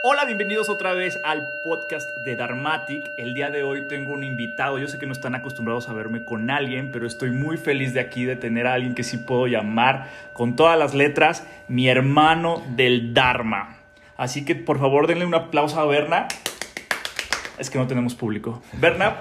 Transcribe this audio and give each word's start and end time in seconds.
Hola, 0.00 0.24
bienvenidos 0.26 0.68
otra 0.68 0.92
vez 0.92 1.18
al 1.24 1.48
podcast 1.64 2.08
de 2.18 2.36
Dharmatic. 2.36 3.10
El 3.16 3.34
día 3.34 3.50
de 3.50 3.64
hoy 3.64 3.88
tengo 3.88 4.12
un 4.12 4.22
invitado. 4.22 4.78
Yo 4.78 4.86
sé 4.86 4.96
que 4.96 5.06
no 5.06 5.12
están 5.12 5.34
acostumbrados 5.34 5.88
a 5.88 5.92
verme 5.92 6.24
con 6.24 6.50
alguien, 6.50 6.92
pero 6.92 7.04
estoy 7.04 7.32
muy 7.32 7.56
feliz 7.56 7.94
de 7.94 7.98
aquí 7.98 8.24
de 8.24 8.36
tener 8.36 8.68
a 8.68 8.74
alguien 8.74 8.94
que 8.94 9.02
sí 9.02 9.16
puedo 9.16 9.48
llamar 9.48 10.08
con 10.34 10.54
todas 10.54 10.78
las 10.78 10.94
letras 10.94 11.44
mi 11.66 11.88
hermano 11.88 12.62
del 12.76 13.12
Dharma. 13.12 13.76
Así 14.16 14.44
que 14.44 14.54
por 14.54 14.78
favor 14.78 15.08
denle 15.08 15.26
un 15.26 15.34
aplauso 15.34 15.80
a 15.80 15.84
Berna. 15.84 16.28
Es 17.58 17.68
que 17.68 17.78
no 17.78 17.88
tenemos 17.88 18.14
público. 18.14 18.62
Berna, 18.74 19.16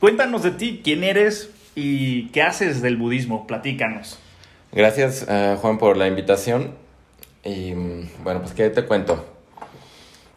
cuéntanos 0.00 0.42
de 0.42 0.50
ti, 0.50 0.80
quién 0.82 1.04
eres 1.04 1.48
y 1.76 2.26
qué 2.30 2.42
haces 2.42 2.82
del 2.82 2.96
budismo. 2.96 3.46
Platícanos. 3.46 4.18
Gracias, 4.72 5.24
uh, 5.28 5.56
Juan, 5.58 5.78
por 5.78 5.96
la 5.96 6.08
invitación. 6.08 6.74
Y 7.44 7.72
mm, 7.72 8.24
bueno, 8.24 8.40
pues, 8.40 8.52
¿qué 8.52 8.68
te 8.70 8.84
cuento? 8.84 9.37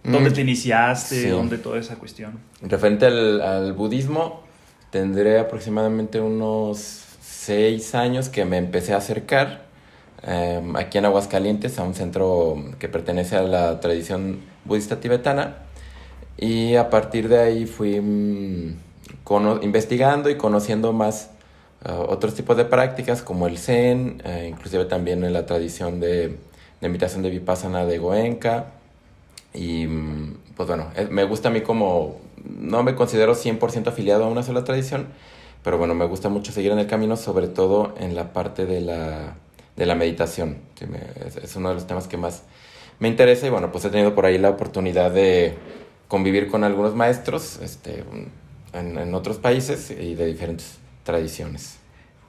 ¿Dónde 0.03 0.31
mm, 0.31 0.33
te 0.33 0.41
iniciaste? 0.41 1.29
¿Dónde 1.29 1.57
toda 1.57 1.79
esa 1.79 1.95
cuestión? 1.95 2.39
Referente 2.61 3.05
al, 3.05 3.41
al, 3.41 3.73
budismo, 3.73 4.41
tendré 4.89 5.39
aproximadamente 5.39 6.19
unos 6.19 7.05
seis 7.21 7.93
años 7.93 8.29
que 8.29 8.45
me 8.45 8.57
empecé 8.57 8.93
a 8.93 8.97
acercar 8.97 9.65
eh, 10.23 10.61
aquí 10.75 10.97
en 10.97 11.05
Aguascalientes 11.05 11.77
a 11.77 11.83
un 11.83 11.93
centro 11.93 12.57
que 12.79 12.89
pertenece 12.89 13.35
a 13.35 13.43
la 13.43 13.79
tradición 13.79 14.41
budista 14.65 14.99
tibetana. 14.99 15.57
Y 16.37 16.75
a 16.75 16.89
partir 16.89 17.29
de 17.29 17.39
ahí 17.39 17.65
fui 17.67 17.99
mm, 18.01 18.75
investigando 19.61 20.29
y 20.31 20.35
conociendo 20.35 20.93
más 20.93 21.29
uh, 21.85 21.91
otros 21.91 22.33
tipos 22.33 22.57
de 22.57 22.65
prácticas 22.65 23.21
como 23.21 23.45
el 23.45 23.59
Zen, 23.59 24.21
uh, 24.25 24.47
inclusive 24.47 24.85
también 24.85 25.23
en 25.23 25.33
la 25.33 25.45
tradición 25.45 25.99
de, 25.99 26.37
de 26.81 26.87
meditación 26.89 27.21
de 27.21 27.29
Vipassana 27.29 27.85
de 27.85 27.99
Goenka 27.99 28.80
y 29.53 29.87
pues 30.55 30.67
bueno, 30.67 30.87
me 31.09 31.23
gusta 31.23 31.49
a 31.49 31.51
mí 31.51 31.61
como, 31.61 32.19
no 32.45 32.83
me 32.83 32.95
considero 32.95 33.33
100% 33.35 33.87
afiliado 33.87 34.25
a 34.25 34.27
una 34.27 34.43
sola 34.43 34.63
tradición, 34.63 35.07
pero 35.63 35.77
bueno, 35.77 35.93
me 35.95 36.05
gusta 36.05 36.29
mucho 36.29 36.51
seguir 36.51 36.71
en 36.71 36.79
el 36.79 36.87
camino, 36.87 37.17
sobre 37.17 37.47
todo 37.47 37.93
en 37.99 38.15
la 38.15 38.33
parte 38.33 38.65
de 38.65 38.81
la, 38.81 39.35
de 39.75 39.85
la 39.85 39.95
meditación. 39.95 40.57
es, 41.41 41.55
uno 41.55 41.69
de 41.69 41.75
los 41.75 41.87
temas 41.87 42.07
que 42.07 42.17
más 42.17 42.43
me 42.99 43.07
interesa 43.07 43.47
y 43.47 43.49
bueno, 43.49 43.71
pues 43.71 43.85
he 43.85 43.89
tenido 43.89 44.15
por 44.15 44.25
ahí 44.25 44.37
la 44.37 44.49
oportunidad 44.49 45.11
de 45.11 45.55
convivir 46.07 46.47
con 46.47 46.63
algunos 46.63 46.95
maestros 46.95 47.59
este, 47.61 48.03
en, 48.73 48.97
en 48.97 49.13
otros 49.13 49.37
países 49.37 49.91
y 49.91 50.15
de 50.15 50.25
diferentes 50.25 50.77
tradiciones. 51.03 51.77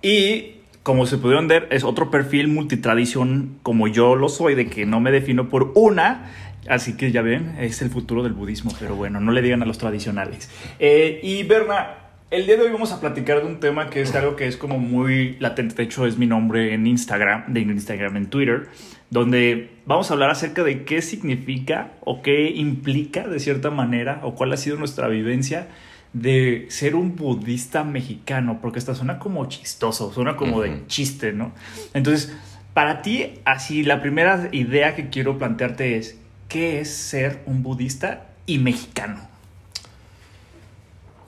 Y 0.02 0.56
como 0.82 1.06
se 1.06 1.16
pudieron 1.16 1.46
ver, 1.46 1.68
es 1.70 1.84
otro 1.84 2.10
perfil 2.10 2.48
multitradición 2.48 3.58
como 3.62 3.86
yo 3.86 4.16
lo 4.16 4.28
soy, 4.28 4.54
de 4.54 4.66
que 4.66 4.84
no 4.84 4.98
me 4.98 5.12
defino 5.12 5.48
por 5.48 5.72
una, 5.76 6.32
Así 6.68 6.96
que 6.96 7.10
ya 7.10 7.22
ven, 7.22 7.56
es 7.58 7.82
el 7.82 7.90
futuro 7.90 8.22
del 8.22 8.32
budismo, 8.32 8.72
pero 8.78 8.94
bueno, 8.94 9.20
no 9.20 9.32
le 9.32 9.42
digan 9.42 9.62
a 9.62 9.66
los 9.66 9.78
tradicionales. 9.78 10.48
Eh, 10.78 11.20
y 11.22 11.42
Berna, 11.42 11.96
el 12.30 12.46
día 12.46 12.56
de 12.56 12.62
hoy 12.62 12.72
vamos 12.72 12.92
a 12.92 13.00
platicar 13.00 13.40
de 13.40 13.46
un 13.46 13.60
tema 13.60 13.90
que 13.90 14.00
es 14.00 14.14
algo 14.14 14.36
que 14.36 14.46
es 14.46 14.56
como 14.56 14.78
muy 14.78 15.36
latente, 15.40 15.74
de 15.74 15.82
hecho 15.82 16.06
es 16.06 16.18
mi 16.18 16.26
nombre 16.26 16.72
en 16.72 16.86
Instagram, 16.86 17.52
de 17.52 17.60
Instagram, 17.60 18.16
en 18.16 18.26
Twitter, 18.26 18.68
donde 19.10 19.70
vamos 19.86 20.10
a 20.10 20.14
hablar 20.14 20.30
acerca 20.30 20.62
de 20.62 20.84
qué 20.84 21.02
significa 21.02 21.92
o 22.00 22.22
qué 22.22 22.48
implica 22.50 23.26
de 23.26 23.40
cierta 23.40 23.70
manera 23.70 24.20
o 24.22 24.34
cuál 24.34 24.52
ha 24.52 24.56
sido 24.56 24.76
nuestra 24.76 25.08
vivencia 25.08 25.68
de 26.12 26.66
ser 26.68 26.94
un 26.94 27.16
budista 27.16 27.84
mexicano, 27.84 28.60
porque 28.62 28.78
esta 28.78 28.94
suena 28.94 29.18
como 29.18 29.46
chistoso, 29.46 30.12
suena 30.12 30.36
como 30.36 30.60
de 30.62 30.86
chiste, 30.86 31.32
¿no? 31.32 31.52
Entonces, 31.94 32.36
para 32.74 33.02
ti, 33.02 33.34
así, 33.44 33.82
la 33.82 34.00
primera 34.00 34.48
idea 34.52 34.94
que 34.94 35.10
quiero 35.10 35.38
plantearte 35.38 35.96
es, 35.96 36.18
qué 36.52 36.80
es 36.80 36.94
ser 36.94 37.40
un 37.46 37.62
budista 37.62 38.26
y 38.44 38.58
mexicano. 38.58 39.20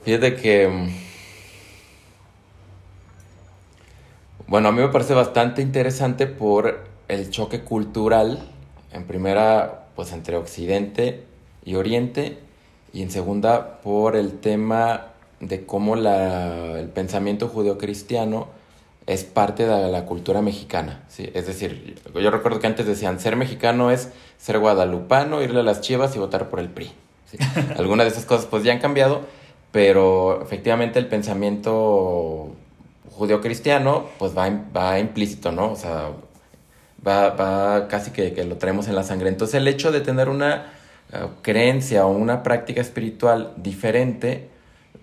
Fíjate 0.03 0.35
que... 0.35 0.67
Mm, 0.67 0.89
bueno, 4.47 4.69
a 4.69 4.71
mí 4.71 4.81
me 4.81 4.89
parece 4.89 5.15
bastante 5.15 5.63
interesante 5.63 6.27
por 6.27 6.85
el 7.07 7.31
choque 7.31 7.61
cultural, 7.61 8.47
en 8.91 9.05
primera, 9.05 9.87
pues 9.95 10.11
entre 10.13 10.37
Occidente 10.37 11.23
y 11.63 11.73
Oriente, 11.73 12.37
y 12.93 13.01
en 13.01 13.09
segunda, 13.09 13.81
por 13.81 14.15
el 14.15 14.39
tema 14.39 15.07
de 15.39 15.65
cómo 15.65 15.95
la, 15.95 16.77
el 16.79 16.89
pensamiento 16.89 17.47
judeocristiano 17.47 18.49
es 19.07 19.23
parte 19.23 19.65
de 19.65 19.91
la 19.91 20.05
cultura 20.05 20.41
mexicana. 20.41 21.03
¿sí? 21.07 21.29
Es 21.33 21.47
decir, 21.47 22.01
yo 22.13 22.31
recuerdo 22.31 22.59
que 22.59 22.67
antes 22.67 22.85
decían, 22.85 23.19
ser 23.19 23.35
mexicano 23.35 23.91
es 23.91 24.09
ser 24.37 24.59
guadalupano, 24.59 25.41
irle 25.41 25.59
a 25.59 25.63
las 25.63 25.81
chivas 25.81 26.15
y 26.15 26.19
votar 26.19 26.49
por 26.49 26.59
el 26.59 26.69
PRI. 26.69 26.91
¿sí? 27.25 27.37
Algunas 27.77 28.05
de 28.05 28.11
esas 28.11 28.25
cosas 28.25 28.47
pues 28.47 28.63
ya 28.63 28.73
han 28.73 28.79
cambiado, 28.79 29.21
pero 29.71 30.41
efectivamente 30.41 30.99
el 30.99 31.07
pensamiento 31.07 32.55
judío-cristiano 33.11 34.05
pues 34.17 34.35
va, 34.37 34.49
va 34.75 34.99
implícito, 34.99 35.51
¿no? 35.51 35.71
O 35.71 35.75
sea, 35.75 36.09
va, 37.05 37.29
va 37.29 37.87
casi 37.87 38.11
que, 38.11 38.33
que, 38.33 38.43
lo 38.43 38.57
traemos 38.57 38.87
en 38.87 38.95
la 38.95 39.03
sangre. 39.03 39.29
Entonces 39.29 39.55
el 39.55 39.67
hecho 39.67 39.91
de 39.91 40.01
tener 40.01 40.29
una 40.29 40.73
uh, 41.13 41.41
creencia 41.41 42.05
o 42.05 42.11
una 42.11 42.43
práctica 42.43 42.81
espiritual 42.81 43.53
diferente, 43.57 44.49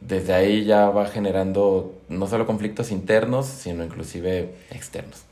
desde 0.07 0.35
ahí 0.35 0.65
ya 0.65 0.91
va 0.91 1.07
generando 1.07 1.95
no 2.09 2.27
solo 2.27 2.47
conflictos 2.47 2.91
internos, 2.91 3.47
sino 3.47 3.85
inclusive 3.85 4.55
externos. 4.71 5.25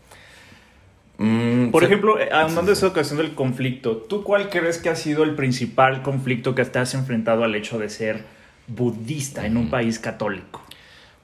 Mm, 1.19 1.71
Por 1.71 1.85
ejemplo, 1.85 2.19
eh, 2.19 2.31
hablando 2.33 2.63
de 2.63 2.73
esa 2.73 2.87
ocasión 2.87 3.19
del 3.19 3.35
conflicto, 3.35 3.97
¿tú 3.99 4.23
cuál 4.25 4.49
crees 4.49 4.79
que 4.79 4.89
ha 4.89 4.97
sido 4.97 5.23
el 5.23 5.35
principal 5.35 6.03
conflicto 6.03 6.55
que 6.55 6.65
te 6.65 6.79
has 6.79 6.95
enfrentado 6.95 7.45
al 7.45 7.55
hecho 7.55 7.79
de 7.79 7.91
ser 7.91 8.25
budista 8.69 9.45
en 9.45 9.57
un 9.57 9.69
país 9.69 9.99
católico? 9.99 10.63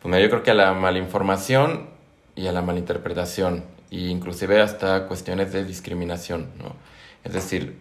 Pues 0.03 0.23
yo 0.23 0.29
creo 0.29 0.43
que 0.43 0.51
a 0.51 0.55
la 0.55 0.75
malinformación 0.75 1.89
y 2.35 2.47
a 2.47 2.53
la 2.53 2.61
malinterpretación, 2.61 3.65
e 3.91 4.09
inclusive 4.09 4.61
hasta 4.61 5.07
cuestiones 5.07 5.53
de 5.53 5.65
discriminación, 5.65 6.49
¿no? 6.59 6.77
Es 7.25 7.33
decir, 7.33 7.79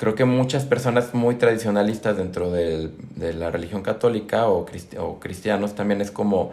creo 0.00 0.14
que 0.14 0.24
muchas 0.24 0.64
personas 0.64 1.12
muy 1.12 1.34
tradicionalistas 1.34 2.16
dentro 2.16 2.50
de, 2.50 2.90
la 3.18 3.50
religión 3.50 3.82
católica 3.82 4.48
o, 4.48 4.66
o, 4.98 5.20
cristianos 5.20 5.74
también 5.74 6.00
es 6.00 6.10
como, 6.10 6.52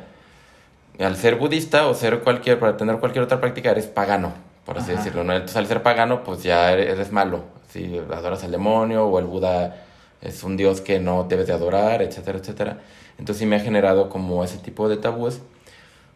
al 0.99 1.15
ser 1.15 1.37
budista 1.37 1.87
o 1.87 1.93
ser 1.93 2.19
cualquier, 2.19 2.59
para 2.59 2.75
tener 2.75 2.97
cualquier 2.97 3.23
otra 3.23 3.39
práctica, 3.39 3.71
eres 3.71 3.87
pagano, 3.87 4.33
por 4.65 4.77
así 4.77 4.91
decirlo, 4.91 5.23
¿no? 5.23 5.31
Entonces 5.31 5.55
al 5.55 5.65
ser 5.65 5.81
pagano, 5.81 6.25
pues 6.25 6.43
ya 6.43 6.73
eres, 6.73 7.13
malo, 7.13 7.45
si 7.69 7.97
adoras 7.97 8.43
al 8.43 8.51
demonio 8.51 9.05
o 9.05 9.17
el 9.17 9.25
Buda 9.25 9.77
es 10.21 10.43
un 10.43 10.57
dios 10.57 10.81
que 10.81 10.99
no 10.99 11.23
debes 11.23 11.47
de 11.47 11.53
adorar, 11.53 12.01
etcétera, 12.01 12.39
etcétera. 12.39 12.79
Entonces 13.17 13.39
sí 13.39 13.45
me 13.45 13.55
ha 13.55 13.61
generado 13.61 14.09
como 14.09 14.43
ese 14.43 14.57
tipo 14.57 14.89
de 14.89 14.97
tabúes. 14.97 15.41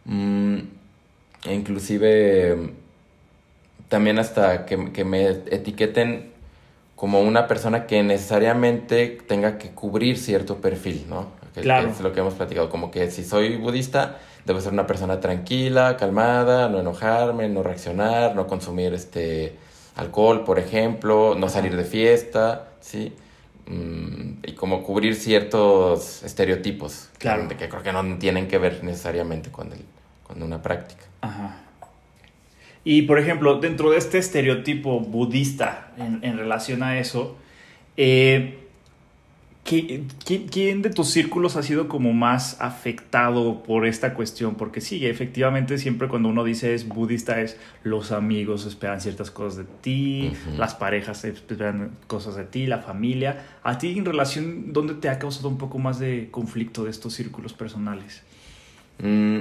Mm, 0.03 0.57
e 1.45 1.53
inclusive 1.53 2.73
también 3.87 4.19
hasta 4.19 4.65
que, 4.65 4.91
que 4.91 5.05
me 5.05 5.27
etiqueten 5.29 6.30
como 7.01 7.19
una 7.19 7.47
persona 7.47 7.87
que 7.87 8.03
necesariamente 8.03 9.17
tenga 9.27 9.57
que 9.57 9.71
cubrir 9.71 10.19
cierto 10.19 10.61
perfil, 10.61 11.07
¿no? 11.09 11.29
Que, 11.51 11.61
claro. 11.61 11.89
es 11.89 11.99
lo 11.99 12.13
que 12.13 12.19
hemos 12.19 12.35
platicado, 12.35 12.69
como 12.69 12.91
que 12.91 13.09
si 13.09 13.23
soy 13.23 13.57
budista, 13.57 14.19
debo 14.45 14.61
ser 14.61 14.71
una 14.71 14.85
persona 14.85 15.19
tranquila, 15.19 15.97
calmada, 15.97 16.69
no 16.69 16.79
enojarme, 16.79 17.49
no 17.49 17.63
reaccionar, 17.63 18.35
no 18.35 18.45
consumir 18.45 18.93
este 18.93 19.55
alcohol, 19.95 20.43
por 20.43 20.59
ejemplo, 20.59 21.33
no 21.35 21.49
salir 21.49 21.75
de 21.75 21.85
fiesta, 21.85 22.67
¿sí? 22.81 23.15
Mm, 23.65 24.33
y 24.43 24.51
como 24.53 24.83
cubrir 24.83 25.15
ciertos 25.15 26.21
estereotipos, 26.21 27.09
claro. 27.17 27.47
que, 27.47 27.57
que 27.57 27.67
creo 27.67 27.81
que 27.81 27.93
no 27.93 28.19
tienen 28.19 28.47
que 28.47 28.59
ver 28.59 28.83
necesariamente 28.83 29.49
con, 29.49 29.73
el, 29.73 29.83
con 30.21 30.43
una 30.43 30.61
práctica. 30.61 31.05
Ajá. 31.21 31.60
Y 32.83 33.03
por 33.03 33.19
ejemplo, 33.19 33.59
dentro 33.59 33.91
de 33.91 33.97
este 33.97 34.17
estereotipo 34.17 34.99
budista 34.99 35.91
en, 35.97 36.37
relación 36.37 36.81
a 36.81 36.97
eso, 36.97 37.37
eh, 37.95 38.57
¿quién, 39.63 40.81
de 40.81 40.89
tus 40.89 41.11
círculos 41.11 41.55
ha 41.57 41.63
sido 41.63 41.87
como 41.87 42.11
más 42.11 42.59
afectado 42.59 43.61
por 43.61 43.85
esta 43.85 44.15
cuestión? 44.15 44.55
Porque 44.55 44.81
sí, 44.81 45.05
efectivamente 45.05 45.77
siempre 45.77 46.07
cuando 46.07 46.29
uno 46.29 46.43
dice 46.43 46.73
es 46.73 46.87
budista 46.87 47.39
es 47.41 47.55
los 47.83 48.11
amigos 48.11 48.65
esperan 48.65 48.99
ciertas 48.99 49.29
cosas 49.29 49.57
de 49.57 49.65
ti, 49.81 50.33
las 50.57 50.73
parejas 50.73 51.23
esperan 51.23 51.91
cosas 52.07 52.35
de 52.35 52.45
ti, 52.45 52.65
la 52.65 52.79
familia. 52.79 53.45
¿A 53.61 53.77
ti 53.77 53.95
en 53.95 54.05
relación, 54.05 54.73
dónde 54.73 54.95
te 54.95 55.07
ha 55.07 55.19
causado 55.19 55.49
un 55.49 55.59
poco 55.59 55.77
más 55.77 55.99
de 55.99 56.29
conflicto 56.31 56.85
de 56.85 56.89
estos 56.89 57.13
círculos 57.13 57.53
personales? 57.53 58.23
Mm, 58.97 59.39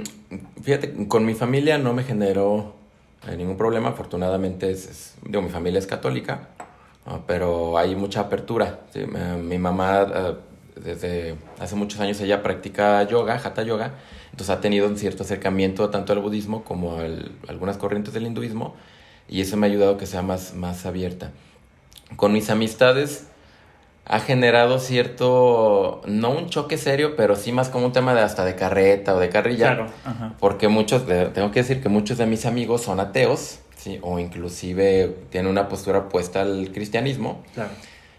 fíjate, 0.61 1.07
con 1.07 1.25
mi 1.25 1.33
familia 1.33 1.79
no 1.79 1.93
me 1.93 2.03
generó 2.03 2.80
hay 3.27 3.37
ningún 3.37 3.57
problema. 3.57 3.89
Afortunadamente, 3.89 4.71
es, 4.71 5.15
digo, 5.23 5.41
mi 5.41 5.49
familia 5.49 5.79
es 5.79 5.87
católica, 5.87 6.49
pero 7.27 7.77
hay 7.77 7.95
mucha 7.95 8.21
apertura. 8.21 8.81
Mi 9.41 9.57
mamá, 9.57 10.07
eh, 10.13 10.35
desde 10.75 11.35
hace 11.59 11.75
muchos 11.75 11.99
años, 11.99 12.19
ella 12.21 12.41
practica 12.41 13.03
yoga, 13.03 13.35
hatha 13.35 13.63
yoga, 13.63 13.93
entonces 14.31 14.49
ha 14.49 14.61
tenido 14.61 14.87
un 14.87 14.97
cierto 14.97 15.23
acercamiento 15.23 15.89
tanto 15.89 16.13
al 16.13 16.19
budismo 16.19 16.63
como 16.63 16.97
a 16.97 17.05
algunas 17.47 17.77
corrientes 17.77 18.13
del 18.13 18.25
hinduismo, 18.25 18.75
y 19.27 19.41
eso 19.41 19.57
me 19.57 19.67
ha 19.67 19.69
ayudado 19.69 19.95
a 19.95 19.97
que 19.97 20.05
sea 20.05 20.21
más, 20.21 20.55
más 20.55 20.85
abierta. 20.85 21.31
con 22.15 22.33
mis 22.33 22.49
amistades 22.49 23.27
ha 24.11 24.19
generado 24.19 24.77
cierto, 24.79 26.01
no 26.05 26.31
un 26.31 26.49
choque 26.49 26.77
serio, 26.77 27.15
pero 27.15 27.37
sí 27.37 27.53
más 27.53 27.69
como 27.69 27.85
un 27.85 27.93
tema 27.93 28.13
de 28.13 28.19
hasta 28.19 28.43
de 28.43 28.55
carreta 28.55 29.15
o 29.15 29.19
de 29.19 29.29
carrilla. 29.29 29.67
Claro, 29.75 29.87
ajá. 30.03 30.33
Porque 30.37 30.67
muchos, 30.67 31.07
de- 31.07 31.27
tengo 31.27 31.49
que 31.51 31.61
decir 31.61 31.81
que 31.81 31.87
muchos 31.87 32.17
de 32.17 32.25
mis 32.25 32.45
amigos 32.45 32.81
son 32.81 32.99
ateos, 32.99 33.59
¿sí? 33.77 33.99
O 34.01 34.19
inclusive 34.19 35.15
tienen 35.29 35.49
una 35.49 35.69
postura 35.69 35.99
opuesta 35.99 36.41
al 36.41 36.71
cristianismo. 36.73 37.41
Claro. 37.53 37.69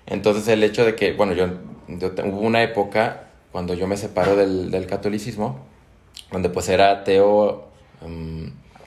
Entonces 0.07 0.49
el 0.49 0.65
hecho 0.65 0.83
de 0.87 0.97
que, 0.97 1.13
bueno, 1.13 1.35
yo, 1.35 1.47
hubo 1.89 2.41
una 2.41 2.63
época 2.63 3.25
cuando 3.53 3.75
yo 3.75 3.87
me 3.87 3.99
separo 3.99 4.35
del, 4.35 4.71
del 4.71 4.87
catolicismo, 4.87 5.61
donde 6.31 6.49
pues 6.49 6.71
era 6.71 6.91
ateo, 6.91 7.69
mm, 8.01 8.45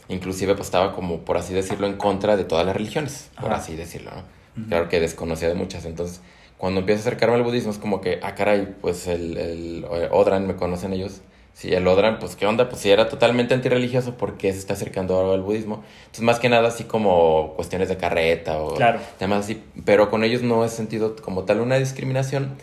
inclusive 0.10 0.56
pues 0.56 0.68
estaba 0.70 0.92
como, 0.92 1.20
por 1.20 1.38
así 1.38 1.54
decirlo, 1.54 1.86
en 1.86 1.98
contra 1.98 2.36
de 2.36 2.46
todas 2.46 2.66
las 2.66 2.76
religiones, 2.76 3.30
por 3.40 3.52
Ajá. 3.52 3.62
así 3.62 3.76
decirlo, 3.76 4.10
¿no? 4.16 4.68
Claro 4.70 4.90
que 4.90 5.00
desconocía 5.00 5.50
de 5.50 5.54
muchas, 5.54 5.86
entonces 5.86 6.22
cuando 6.66 6.80
empiezo 6.80 7.02
a 7.02 7.04
acercarme 7.04 7.36
al 7.36 7.44
budismo 7.44 7.70
es 7.70 7.78
como 7.78 8.02
que, 8.02 8.18
ah, 8.24 8.34
caray, 8.34 8.74
pues 8.82 9.06
el, 9.06 9.38
el 9.38 9.86
Odran, 10.10 10.48
me 10.48 10.56
conocen 10.56 10.94
ellos, 10.94 11.22
sí, 11.54 11.72
el 11.72 11.88
Odran, 11.88 12.18
pues 12.18 12.36
qué 12.36 12.48
onda, 12.48 12.70
pues 12.70 12.82
si 12.82 12.90
era 12.90 13.08
totalmente 13.08 13.54
antirreligioso, 13.54 14.16
¿por 14.18 14.36
qué 14.36 14.52
se 14.52 14.58
está 14.58 14.74
acercando 14.74 15.16
ahora 15.16 15.36
al 15.36 15.44
budismo? 15.44 15.84
Entonces 16.00 16.24
más 16.24 16.40
que 16.40 16.50
nada 16.50 16.68
así 16.70 16.86
como 16.86 17.54
cuestiones 17.56 17.88
de 17.88 17.98
carreta 17.98 18.58
o 18.64 18.74
Claro. 18.74 19.00
temas 19.20 19.42
así, 19.46 19.62
pero 19.86 20.10
con 20.10 20.24
ellos 20.24 20.42
no 20.42 20.66
he 20.66 20.70
sentido 20.70 21.16
como 21.18 21.44
tal 21.44 21.60
una 21.62 21.76
discriminación, 21.78 22.56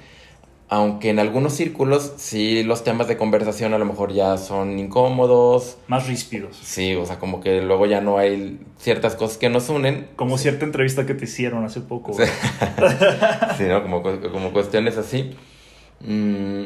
aunque 0.75 1.11
en 1.11 1.19
algunos 1.19 1.53
círculos 1.53 2.15
sí 2.17 2.63
los 2.63 2.83
temas 2.83 3.07
de 3.07 3.19
conversación 3.19 3.75
a 3.75 3.79
lo 3.79 3.85
mejor 3.85 4.15
ya 4.15 4.39
son 4.39 4.79
incómodos, 4.79 5.77
Más 5.87 6.09
ríspidos. 6.09 6.57
sí, 6.63 6.95
o 6.95 7.05
sea, 7.05 7.19
como 7.19 7.43
que 7.43 7.61
luego 7.61 7.85
ya 7.85 8.01
no 8.01 8.17
hay 8.17 8.59
ciertas 8.79 9.15
cosas 9.15 9.37
que 9.37 9.51
nos 9.51 9.69
unen, 9.69 10.09
Como 10.17 10.39
cierta 10.39 10.65
entrevista 10.65 11.05
que 11.05 11.13
te 11.13 11.27
hicieron 11.27 11.63
hace 11.67 11.83
poco. 11.83 12.15
Sí. 12.15 12.23
sí, 13.59 13.65
¿no? 13.65 13.83
Como, 13.83 14.03
como 14.03 14.51
cuestiones 14.55 14.97
así. 14.97 15.37
Mm, 16.01 16.65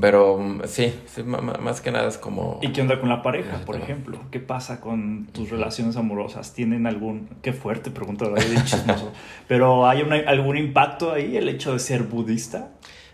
pero 0.00 0.38
mm, 0.38 0.62
sí, 0.66 0.94
sí, 1.06 1.22
más 1.22 1.80
que 1.80 1.90
nada 1.90 2.08
es 2.08 2.18
como... 2.18 2.58
¿Y 2.62 2.72
qué 2.72 2.80
onda 2.82 3.00
con 3.00 3.08
la 3.08 3.22
pareja, 3.22 3.58
por 3.64 3.74
tema. 3.76 3.84
ejemplo? 3.84 4.18
¿Qué 4.30 4.40
pasa 4.40 4.80
con 4.80 5.26
tus 5.32 5.50
relaciones 5.50 5.96
amorosas? 5.96 6.52
¿Tienen 6.52 6.86
algún... 6.86 7.28
Qué 7.42 7.52
fuerte 7.52 7.90
pregunta, 7.90 8.26
chismoso. 8.64 9.10
Pero 9.48 9.86
¿hay 9.86 10.02
una- 10.02 10.16
algún 10.28 10.56
impacto 10.56 11.12
ahí 11.12 11.36
el 11.36 11.48
hecho 11.48 11.72
de 11.72 11.78
ser 11.78 12.04
budista? 12.04 12.68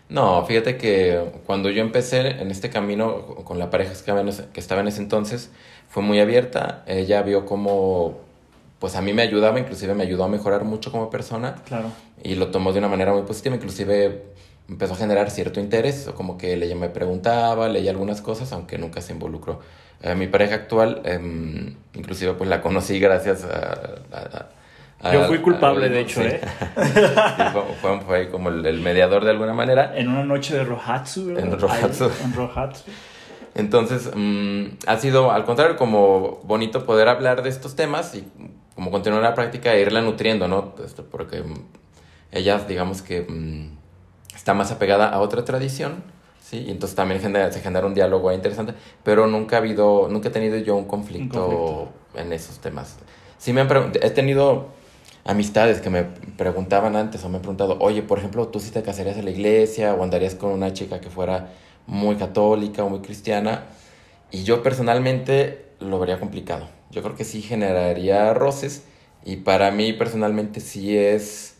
No, 0.09 0.45
fíjate 0.45 0.77
que 0.77 1.21
cuando 1.45 1.69
yo 1.69 1.81
empecé 1.81 2.41
en 2.41 2.49
este 2.51 2.69
camino 2.69 3.25
con 3.43 3.59
la 3.59 3.69
pareja 3.69 3.91
que 3.91 4.59
estaba 4.59 4.79
en 4.81 4.87
ese, 4.87 5.01
entonces, 5.01 5.51
fue 5.89 6.01
muy 6.03 6.19
abierta. 6.19 6.83
Ella 6.87 7.21
vio 7.23 7.45
como, 7.45 8.17
pues 8.79 8.95
a 8.95 9.01
mí 9.01 9.11
me 9.11 9.21
ayudaba, 9.21 9.59
inclusive 9.59 9.93
me 9.95 10.03
ayudó 10.03 10.23
a 10.23 10.27
mejorar 10.29 10.63
mucho 10.63 10.91
como 10.93 11.09
persona 11.09 11.55
Claro. 11.65 11.89
y 12.23 12.35
lo 12.35 12.47
tomó 12.51 12.71
de 12.71 12.79
una 12.79 12.87
manera 12.87 13.11
muy 13.11 13.23
positiva, 13.23 13.55
inclusive 13.55 14.23
empezó 14.69 14.93
a 14.93 14.97
generar 14.97 15.29
cierto 15.31 15.59
interés, 15.59 16.07
o 16.07 16.15
como 16.15 16.37
que 16.37 16.53
ella 16.53 16.75
me 16.75 16.89
preguntaba, 16.89 17.67
leía 17.69 17.91
algunas 17.91 18.21
cosas, 18.21 18.51
aunque 18.53 18.77
nunca 18.77 19.01
se 19.01 19.13
involucró. 19.13 19.59
Eh, 20.01 20.13
mi 20.15 20.27
pareja 20.27 20.55
actual, 20.55 21.01
em, 21.05 21.73
inclusive 21.95 22.33
pues 22.33 22.49
la 22.49 22.61
conocí 22.61 22.99
gracias 22.99 23.43
a... 23.43 23.95
a- 24.15 24.47
a- 25.01 25.13
Yo 25.13 25.25
fui 25.25 25.37
culpable, 25.39 25.85
a- 25.85 25.89
de 25.89 25.99
hecho, 26.01 26.21
sí. 26.21 26.27
¿eh? 26.27 26.41
Sí, 26.77 27.43
fue, 28.05 28.29
como 28.29 28.49
el, 28.49 28.65
el 28.65 28.81
mediador 28.81 29.23
de 29.25 29.31
alguna 29.31 29.53
manera. 29.53 29.93
En 29.97 30.07
una 30.09 30.23
noche 30.23 30.55
de 30.55 30.63
Rohatsu, 30.63 31.27
¿verdad? 31.27 31.43
En 31.45 31.59
Rohatsu. 31.59 32.09
En 32.23 32.33
Rohatsu. 32.33 32.83
Entonces, 33.55 34.11
mm, 34.13 34.65
ha 34.85 34.97
sido, 34.97 35.31
al 35.31 35.43
contrario, 35.45 35.77
como 35.77 36.41
bonito 36.43 36.85
poder 36.85 37.07
hablar 37.07 37.41
de 37.41 37.49
estos 37.49 37.75
temas 37.75 38.13
y 38.15 38.27
como 38.75 38.91
continuar 38.91 39.23
la 39.23 39.33
práctica 39.33 39.73
e 39.73 39.81
irla 39.81 40.01
nutriendo, 40.01 40.47
¿no? 40.47 40.75
Porque 41.11 41.41
mm, 41.41 41.53
ella, 42.31 42.59
digamos 42.67 43.01
que 43.01 43.21
mm, 43.21 43.76
está 44.37 44.53
más 44.53 44.71
apegada 44.71 45.09
a 45.09 45.19
otra 45.19 45.43
tradición, 45.43 46.03
¿sí? 46.41 46.65
Y 46.67 46.71
entonces 46.71 46.95
también 46.95 47.19
genera- 47.19 47.51
se 47.51 47.59
genera 47.59 47.85
un 47.87 47.93
diálogo 47.93 48.29
ahí 48.29 48.35
interesante, 48.35 48.73
pero 49.03 49.27
nunca 49.27 49.57
ha 49.57 49.59
habido, 49.59 50.07
nunca 50.09 50.29
he 50.29 50.31
tenido 50.31 50.57
yo 50.57 50.75
un 50.77 50.85
conflicto, 50.85 51.41
conflicto. 51.41 52.21
en 52.21 52.33
esos 52.33 52.59
temas. 52.59 52.95
Sí 53.37 53.51
me 53.53 53.61
han 53.61 53.67
he 54.01 54.09
tenido 54.11 54.67
amistades 55.25 55.81
que 55.81 55.89
me 55.89 56.03
preguntaban 56.37 56.95
antes 56.95 57.23
o 57.25 57.29
me 57.29 57.35
han 57.37 57.41
preguntado, 57.41 57.77
oye, 57.79 58.01
por 58.01 58.17
ejemplo, 58.19 58.47
¿tú 58.47 58.59
sí 58.59 58.71
te 58.71 58.81
casarías 58.83 59.17
en 59.17 59.25
la 59.25 59.31
iglesia 59.31 59.93
o 59.93 60.03
andarías 60.03 60.35
con 60.35 60.51
una 60.51 60.71
chica 60.73 61.01
que 61.01 61.09
fuera 61.09 61.49
muy 61.85 62.15
católica 62.15 62.83
o 62.83 62.89
muy 62.89 63.01
cristiana? 63.01 63.65
Y 64.31 64.43
yo 64.43 64.63
personalmente 64.63 65.65
lo 65.79 65.99
vería 65.99 66.19
complicado. 66.19 66.67
Yo 66.91 67.01
creo 67.03 67.15
que 67.15 67.25
sí 67.25 67.41
generaría 67.41 68.33
roces 68.33 68.83
y 69.25 69.37
para 69.37 69.71
mí 69.71 69.93
personalmente 69.93 70.61
sí 70.61 70.97
es 70.97 71.56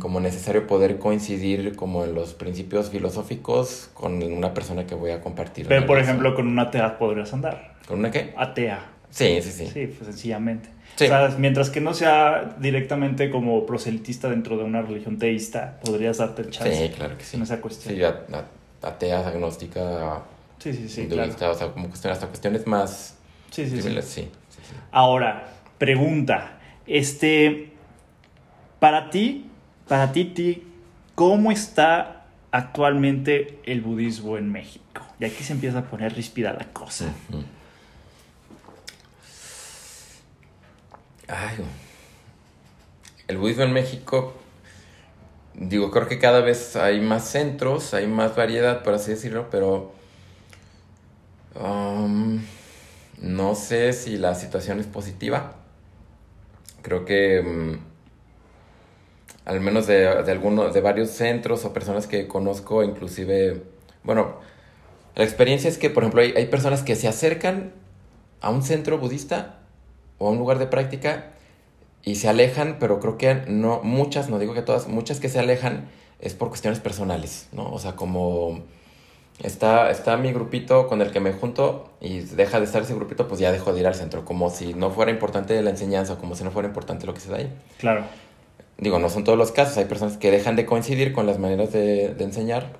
como 0.00 0.20
necesario 0.20 0.66
poder 0.66 0.98
coincidir 0.98 1.74
como 1.74 2.04
en 2.04 2.14
los 2.14 2.34
principios 2.34 2.90
filosóficos 2.90 3.90
con 3.94 4.22
una 4.22 4.52
persona 4.52 4.86
que 4.86 4.94
voy 4.94 5.10
a 5.10 5.20
compartir. 5.22 5.66
Pero, 5.66 5.86
por 5.86 5.96
relación. 5.96 6.16
ejemplo, 6.16 6.34
con 6.34 6.46
una 6.48 6.62
atea 6.62 6.98
podrías 6.98 7.32
andar. 7.32 7.74
¿Con 7.86 8.00
una 8.00 8.10
qué? 8.10 8.34
Atea. 8.36 8.80
Sí, 9.10 9.40
sí, 9.40 9.50
sí. 9.50 9.66
Sí, 9.72 9.86
pues 9.86 10.10
sencillamente. 10.10 10.68
Sí. 10.96 11.04
O 11.04 11.08
sea, 11.08 11.34
mientras 11.38 11.70
que 11.70 11.80
no 11.80 11.94
sea 11.94 12.56
directamente 12.60 13.30
como 13.30 13.64
proselitista 13.64 14.28
dentro 14.28 14.58
de 14.58 14.64
una 14.64 14.82
religión 14.82 15.18
teísta, 15.18 15.80
podrías 15.82 16.18
darte 16.18 16.42
el 16.42 16.50
chance 16.50 16.88
Sí, 16.88 16.92
claro 16.94 17.16
que 17.16 17.24
sí. 17.24 17.36
en 17.36 17.42
esa 17.44 17.60
cuestión. 17.60 17.94
Sí, 17.94 18.02
a- 18.02 18.26
a- 18.82 18.86
atea, 18.88 19.26
agnóstica, 19.26 20.22
Sí, 20.58 20.72
sí, 20.74 20.88
sí, 20.88 21.06
claro. 21.06 21.32
o 21.52 21.54
sea, 21.54 21.68
como 21.72 21.88
cuestiones, 21.88 22.16
hasta 22.18 22.26
cuestiones 22.26 22.66
más 22.66 23.16
Sí, 23.50 23.66
sí. 23.68 23.80
sí, 23.80 23.96
sí. 24.02 24.28
Ahora, 24.92 25.48
pregunta. 25.78 26.58
Este, 26.86 27.72
para 28.80 29.10
ti, 29.10 29.50
para 29.86 30.12
ti, 30.12 30.24
ti, 30.24 30.66
¿cómo 31.14 31.50
está 31.50 32.26
actualmente 32.50 33.58
el 33.64 33.80
budismo 33.80 34.36
en 34.38 34.50
México? 34.50 35.02
Y 35.20 35.24
aquí 35.24 35.42
se 35.42 35.52
empieza 35.52 35.80
a 35.80 35.84
poner 35.84 36.14
ríspida 36.14 36.52
la 36.52 36.66
cosa. 36.72 37.12
Ay, 41.26 41.58
el 43.26 43.36
budismo 43.36 43.64
en 43.64 43.72
México, 43.72 44.34
digo, 45.54 45.90
creo 45.90 46.08
que 46.08 46.18
cada 46.18 46.40
vez 46.40 46.76
hay 46.76 47.00
más 47.00 47.28
centros, 47.28 47.92
hay 47.92 48.06
más 48.06 48.34
variedad, 48.34 48.82
por 48.82 48.94
así 48.94 49.10
decirlo, 49.10 49.48
pero 49.50 49.92
um, 51.54 52.40
no 53.20 53.54
sé 53.54 53.92
si 53.92 54.16
la 54.16 54.34
situación 54.34 54.80
es 54.80 54.86
positiva. 54.86 55.54
Creo 56.80 57.04
que 57.04 57.42
mm, 57.42 57.78
al 59.48 59.60
menos 59.60 59.86
de, 59.86 60.22
de 60.22 60.30
algunos, 60.30 60.74
de 60.74 60.80
varios 60.82 61.08
centros 61.10 61.64
o 61.64 61.72
personas 61.72 62.06
que 62.06 62.28
conozco, 62.28 62.84
inclusive, 62.84 63.62
bueno, 64.04 64.34
la 65.14 65.24
experiencia 65.24 65.70
es 65.70 65.78
que, 65.78 65.88
por 65.88 66.02
ejemplo, 66.02 66.20
hay, 66.20 66.34
hay 66.36 66.46
personas 66.46 66.82
que 66.82 66.94
se 66.94 67.08
acercan 67.08 67.72
a 68.42 68.50
un 68.50 68.62
centro 68.62 68.98
budista 68.98 69.60
o 70.18 70.28
a 70.28 70.30
un 70.30 70.38
lugar 70.38 70.58
de 70.58 70.66
práctica 70.66 71.30
y 72.04 72.16
se 72.16 72.28
alejan, 72.28 72.76
pero 72.78 73.00
creo 73.00 73.16
que 73.16 73.42
no, 73.48 73.80
muchas, 73.82 74.28
no 74.28 74.38
digo 74.38 74.52
que 74.52 74.60
todas, 74.60 74.86
muchas 74.86 75.18
que 75.18 75.30
se 75.30 75.38
alejan 75.38 75.88
es 76.20 76.34
por 76.34 76.48
cuestiones 76.48 76.78
personales, 76.78 77.48
¿no? 77.52 77.72
O 77.72 77.78
sea, 77.78 77.96
como 77.96 78.60
está, 79.42 79.90
está 79.90 80.18
mi 80.18 80.30
grupito 80.30 80.88
con 80.88 81.00
el 81.00 81.10
que 81.10 81.20
me 81.20 81.32
junto 81.32 81.90
y 82.02 82.20
deja 82.20 82.58
de 82.58 82.66
estar 82.66 82.82
ese 82.82 82.94
grupito, 82.94 83.28
pues 83.28 83.40
ya 83.40 83.50
dejo 83.50 83.72
de 83.72 83.80
ir 83.80 83.86
al 83.86 83.94
centro, 83.94 84.26
como 84.26 84.50
si 84.50 84.74
no 84.74 84.90
fuera 84.90 85.10
importante 85.10 85.60
la 85.62 85.70
enseñanza, 85.70 86.18
como 86.18 86.34
si 86.34 86.44
no 86.44 86.50
fuera 86.50 86.68
importante 86.68 87.06
lo 87.06 87.14
que 87.14 87.20
se 87.20 87.30
da 87.30 87.38
ahí. 87.38 87.50
Claro. 87.78 88.04
Digo, 88.78 88.98
no 88.98 89.10
son 89.10 89.24
todos 89.24 89.36
los 89.36 89.52
casos, 89.52 89.76
hay 89.76 89.86
personas 89.86 90.16
que 90.16 90.30
dejan 90.30 90.56
de 90.56 90.64
coincidir 90.64 91.12
con 91.12 91.26
las 91.26 91.38
maneras 91.38 91.72
de, 91.72 92.14
de 92.14 92.24
enseñar 92.24 92.72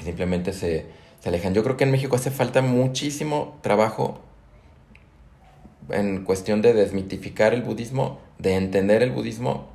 y 0.00 0.04
simplemente 0.04 0.52
se, 0.52 0.86
se 1.20 1.28
alejan. 1.28 1.54
Yo 1.54 1.64
creo 1.64 1.76
que 1.76 1.84
en 1.84 1.90
México 1.90 2.16
hace 2.16 2.30
falta 2.30 2.62
muchísimo 2.62 3.56
trabajo 3.60 4.20
en 5.90 6.24
cuestión 6.24 6.62
de 6.62 6.72
desmitificar 6.72 7.52
el 7.52 7.62
budismo, 7.62 8.20
de 8.38 8.54
entender 8.54 9.02
el 9.02 9.10
budismo. 9.10 9.66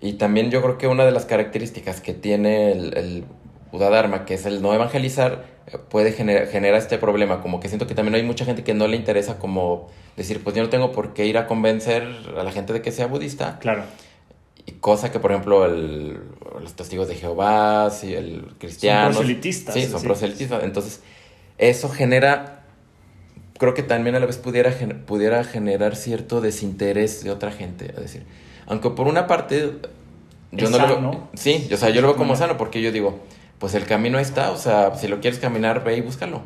Y 0.00 0.14
también 0.14 0.50
yo 0.50 0.62
creo 0.62 0.78
que 0.78 0.86
una 0.86 1.04
de 1.04 1.12
las 1.12 1.24
características 1.24 2.00
que 2.00 2.14
tiene 2.14 2.72
el, 2.72 2.96
el 2.96 3.24
Buda 3.72 3.90
Dharma, 3.90 4.24
que 4.24 4.34
es 4.34 4.46
el 4.46 4.62
no 4.62 4.74
evangelizar, 4.74 5.44
puede 5.88 6.12
generar 6.12 6.78
este 6.78 6.98
problema. 6.98 7.42
Como 7.42 7.60
que 7.60 7.68
siento 7.68 7.86
que 7.86 7.94
también 7.94 8.14
hay 8.14 8.22
mucha 8.22 8.44
gente 8.44 8.64
que 8.64 8.74
no 8.74 8.86
le 8.86 8.96
interesa 8.96 9.38
como 9.38 9.88
decir, 10.16 10.42
pues 10.42 10.56
yo 10.56 10.62
no 10.62 10.68
tengo 10.68 10.92
por 10.92 11.14
qué 11.14 11.26
ir 11.26 11.38
a 11.38 11.46
convencer 11.46 12.08
a 12.38 12.42
la 12.42 12.52
gente 12.52 12.72
de 12.72 12.82
que 12.82 12.92
sea 12.92 13.06
budista. 13.06 13.58
Claro. 13.60 13.84
Y 14.68 14.72
cosa 14.72 15.10
que, 15.10 15.18
por 15.18 15.30
ejemplo, 15.32 15.64
el- 15.64 16.20
los 16.60 16.74
testigos 16.74 17.08
de 17.08 17.14
Jehová, 17.14 17.88
sí, 17.90 18.12
el 18.12 18.52
cristiano. 18.58 19.08
proselitistas, 19.14 19.74
Sí, 19.74 19.86
son 19.86 20.00
sí. 20.00 20.06
proselitistas. 20.06 20.62
Entonces, 20.62 21.00
eso 21.56 21.88
genera, 21.88 22.64
creo 23.58 23.72
que 23.72 23.82
también 23.82 24.14
a 24.14 24.20
la 24.20 24.26
vez 24.26 24.36
pudiera, 24.36 24.70
pudiera 25.06 25.42
generar 25.44 25.96
cierto 25.96 26.42
desinterés 26.42 27.24
de 27.24 27.30
otra 27.30 27.50
gente. 27.50 27.86
Es 27.86 27.96
decir, 27.96 28.26
aunque 28.66 28.90
por 28.90 29.06
una 29.08 29.26
parte, 29.26 29.72
yo 30.52 30.66
Es 30.66 30.70
no 30.70 30.76
lo 30.78 30.86
veo. 30.86 30.96
sano. 30.96 31.30
Sí, 31.32 31.66
o 31.72 31.76
sea, 31.78 31.88
yo 31.88 32.02
lo 32.02 32.08
veo 32.08 32.16
como 32.16 32.36
sano 32.36 32.58
porque 32.58 32.82
yo 32.82 32.92
digo, 32.92 33.20
pues 33.58 33.74
el 33.74 33.86
camino 33.86 34.18
está, 34.18 34.50
o 34.50 34.58
sea, 34.58 34.94
si 34.96 35.08
lo 35.08 35.20
quieres 35.20 35.38
caminar, 35.40 35.82
ve 35.82 35.96
y 35.96 36.02
búscalo. 36.02 36.42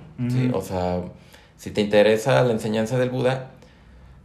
O 0.55 0.61
sea, 0.63 1.01
si 1.57 1.73
te 1.73 1.81
interesa 1.81 2.41
la 2.45 2.53
enseñanza 2.53 2.99
del 2.99 3.11
Buda, 3.11 3.51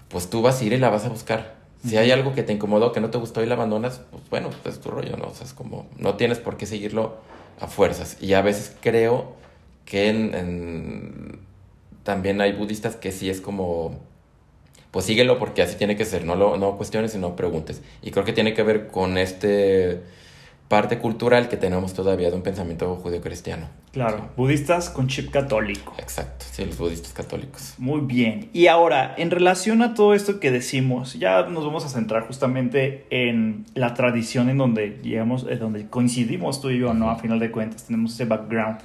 pues 0.09 0.29
tú 0.29 0.43
vas 0.43 0.61
a 0.61 0.63
ir 0.63 0.73
y 0.73 0.77
la 0.77 0.89
vas 0.91 1.03
a 1.05 1.09
buscar. 1.09 1.56
Si 1.85 1.97
hay 1.97 2.11
algo 2.11 2.33
que 2.33 2.43
te 2.43 2.53
incomodó, 2.53 2.91
que 2.91 2.99
no 2.99 3.09
te 3.09 3.17
gustó 3.17 3.43
y 3.43 3.45
lo 3.45 3.53
abandonas, 3.53 4.01
pues 4.11 4.23
bueno, 4.29 4.49
pues 4.63 4.75
es 4.75 4.81
tu 4.81 4.89
rollo, 4.89 5.15
¿no? 5.17 5.27
O 5.27 5.33
sea, 5.33 5.45
es 5.45 5.53
como, 5.53 5.87
no 5.97 6.15
tienes 6.15 6.39
por 6.39 6.57
qué 6.57 6.65
seguirlo 6.65 7.17
a 7.59 7.67
fuerzas. 7.67 8.17
Y 8.21 8.33
a 8.33 8.41
veces 8.41 8.75
creo 8.81 9.35
que 9.85 10.09
en, 10.09 11.39
también 12.03 12.41
hay 12.41 12.53
budistas 12.53 12.95
que 12.95 13.11
sí 13.11 13.29
es 13.29 13.41
como, 13.41 13.99
pues 14.91 15.05
síguelo 15.05 15.39
porque 15.39 15.61
así 15.61 15.75
tiene 15.77 15.95
que 15.95 16.05
ser, 16.05 16.25
no, 16.25 16.35
lo, 16.35 16.57
no 16.57 16.77
cuestiones 16.77 17.15
y 17.15 17.19
no 17.19 17.35
preguntes. 17.35 17.81
Y 18.01 18.11
creo 18.11 18.25
que 18.25 18.33
tiene 18.33 18.53
que 18.53 18.63
ver 18.63 18.87
con 18.87 19.17
este 19.17 20.01
parte 20.67 20.99
cultural 20.99 21.47
que 21.47 21.55
tenemos 21.55 21.93
todavía 21.93 22.29
de 22.29 22.35
un 22.35 22.41
pensamiento 22.41 22.95
judío-cristiano. 22.97 23.67
Claro, 23.93 24.29
budistas 24.35 24.89
con 24.89 25.07
chip 25.07 25.31
católico. 25.31 25.95
Exacto, 25.97 26.45
sí, 26.51 26.65
los 26.65 26.77
budistas 26.77 27.13
católicos. 27.13 27.75
Muy 27.77 28.01
bien. 28.01 28.49
Y 28.53 28.67
ahora, 28.67 29.15
en 29.17 29.31
relación 29.31 29.81
a 29.81 29.93
todo 29.93 30.13
esto 30.13 30.39
que 30.39 30.51
decimos, 30.51 31.13
ya 31.13 31.43
nos 31.43 31.65
vamos 31.65 31.85
a 31.85 31.89
centrar 31.89 32.27
justamente 32.27 33.05
en 33.09 33.65
la 33.75 33.93
tradición 33.93 34.49
en 34.49 34.57
donde 34.57 34.99
llegamos, 35.01 35.45
en 35.49 35.59
donde 35.59 35.87
coincidimos 35.87 36.61
tú 36.61 36.69
y 36.69 36.79
yo, 36.79 36.93
¿no? 36.93 37.09
A 37.09 37.15
final 37.17 37.39
de 37.39 37.49
cuentas, 37.49 37.85
tenemos 37.85 38.13
ese 38.13 38.25
background 38.25 38.79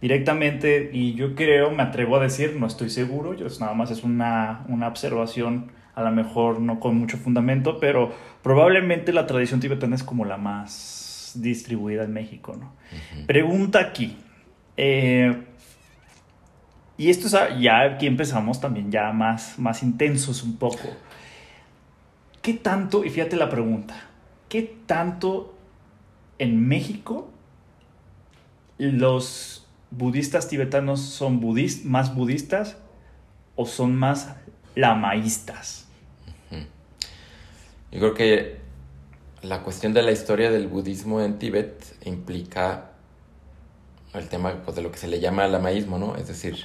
directamente 0.00 0.90
y 0.92 1.14
yo 1.14 1.34
creo, 1.34 1.70
me 1.70 1.82
atrevo 1.82 2.16
a 2.16 2.20
decir, 2.20 2.56
no 2.58 2.66
estoy 2.66 2.90
seguro, 2.90 3.34
yo 3.34 3.46
nada 3.60 3.74
más 3.74 3.90
es 3.90 4.02
una, 4.02 4.64
una 4.68 4.88
observación, 4.88 5.70
a 5.94 6.02
lo 6.02 6.10
mejor 6.10 6.60
no 6.60 6.80
con 6.80 6.96
mucho 6.96 7.18
fundamento, 7.18 7.78
pero 7.78 8.10
probablemente 8.42 9.12
la 9.12 9.26
tradición 9.26 9.60
tibetana 9.60 9.94
es 9.94 10.02
como 10.02 10.24
la 10.24 10.38
más 10.38 10.99
distribuida 11.34 12.04
en 12.04 12.12
México, 12.12 12.56
¿no? 12.56 12.72
Pregunta 13.26 13.80
aquí. 13.80 14.16
Eh, 14.76 15.44
y 16.96 17.08
esto 17.10 17.26
es 17.26 17.60
ya 17.60 17.82
aquí 17.82 18.06
empezamos 18.06 18.60
también 18.60 18.90
ya 18.90 19.12
más, 19.12 19.58
más 19.58 19.82
intensos 19.82 20.42
un 20.42 20.56
poco. 20.56 20.88
¿Qué 22.42 22.54
tanto, 22.54 23.04
y 23.04 23.10
fíjate 23.10 23.36
la 23.36 23.48
pregunta, 23.48 24.08
qué 24.48 24.76
tanto 24.86 25.54
en 26.38 26.66
México 26.66 27.30
los 28.78 29.66
budistas 29.90 30.48
tibetanos 30.48 31.00
son 31.00 31.40
más 31.84 32.14
budistas 32.14 32.78
o 33.56 33.66
son 33.66 33.96
más 33.96 34.36
lamaístas? 34.74 35.86
Yo 37.92 37.98
creo 37.98 38.14
que 38.14 38.59
la 39.42 39.62
cuestión 39.62 39.92
de 39.94 40.02
la 40.02 40.12
historia 40.12 40.50
del 40.50 40.68
budismo 40.68 41.20
en 41.20 41.38
Tíbet 41.38 41.82
implica 42.04 42.90
el 44.14 44.28
tema 44.28 44.54
pues, 44.64 44.76
de 44.76 44.82
lo 44.82 44.90
que 44.90 44.98
se 44.98 45.08
le 45.08 45.20
llama 45.20 45.46
lamaísmo, 45.46 45.98
¿no? 45.98 46.16
Es 46.16 46.28
decir... 46.28 46.56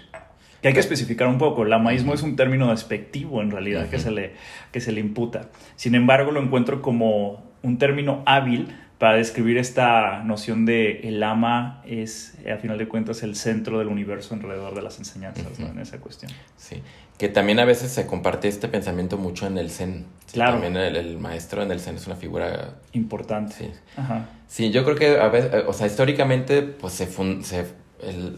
Que 0.62 0.70
hay 0.70 0.74
que 0.74 0.79
especificar 0.79 1.27
un 1.27 1.38
poco. 1.38 1.63
Lamaísmo 1.63 2.13
es 2.13 2.24
un 2.24 2.36
término 2.36 2.72
despectivo 2.72 3.41
en 3.41 3.51
realidad 3.51 3.88
que, 3.88 4.00
se 4.00 4.10
le, 4.10 4.34
que 4.72 4.82
se 4.82 4.91
le 4.91 5.00
imputa. 5.00 5.50
Sin 5.75 5.94
embargo, 5.94 6.32
lo 6.32 6.41
encuentro 6.41 6.82
como 6.82 7.44
un 7.62 7.77
término 7.77 8.24
hábil 8.25 8.75
para 9.05 9.17
describir 9.17 9.59
esta 9.59 10.24
noción 10.24 10.65
de 10.65 11.01
el 11.01 11.21
ama 11.21 11.83
es, 11.85 12.33
a 12.51 12.57
final 12.57 12.79
de 12.79 12.88
cuentas, 12.88 13.21
el 13.21 13.35
centro 13.35 13.77
del 13.77 13.88
universo 13.88 14.33
alrededor 14.33 14.74
de 14.74 14.81
las 14.81 14.97
enseñanzas, 14.97 15.59
¿no? 15.59 15.67
En 15.67 15.77
esa 15.77 16.00
cuestión. 16.00 16.31
Sí, 16.57 16.81
que 17.19 17.29
también 17.29 17.59
a 17.59 17.65
veces 17.65 17.91
se 17.91 18.07
comparte 18.07 18.47
este 18.47 18.67
pensamiento 18.67 19.19
mucho 19.19 19.45
en 19.45 19.59
el 19.59 19.69
Zen. 19.69 20.07
Claro. 20.33 20.53
También 20.53 20.75
el, 20.75 21.19
maestro 21.19 21.62
en 21.62 21.69
el 21.69 21.81
Zen 21.81 21.97
es 21.97 22.07
una 22.07 22.15
figura... 22.15 22.77
Importante. 22.93 23.53
Sí. 23.53 23.69
Ajá. 23.95 24.27
Sí, 24.47 24.71
yo 24.71 24.83
creo 24.83 24.95
que 24.95 25.19
a 25.19 25.27
veces, 25.27 25.51
o 25.67 25.74
sea, 25.74 25.85
históricamente, 25.85 26.63
pues 26.63 26.93
se... 26.93 27.05
se 27.43 27.65
el, 28.01 28.38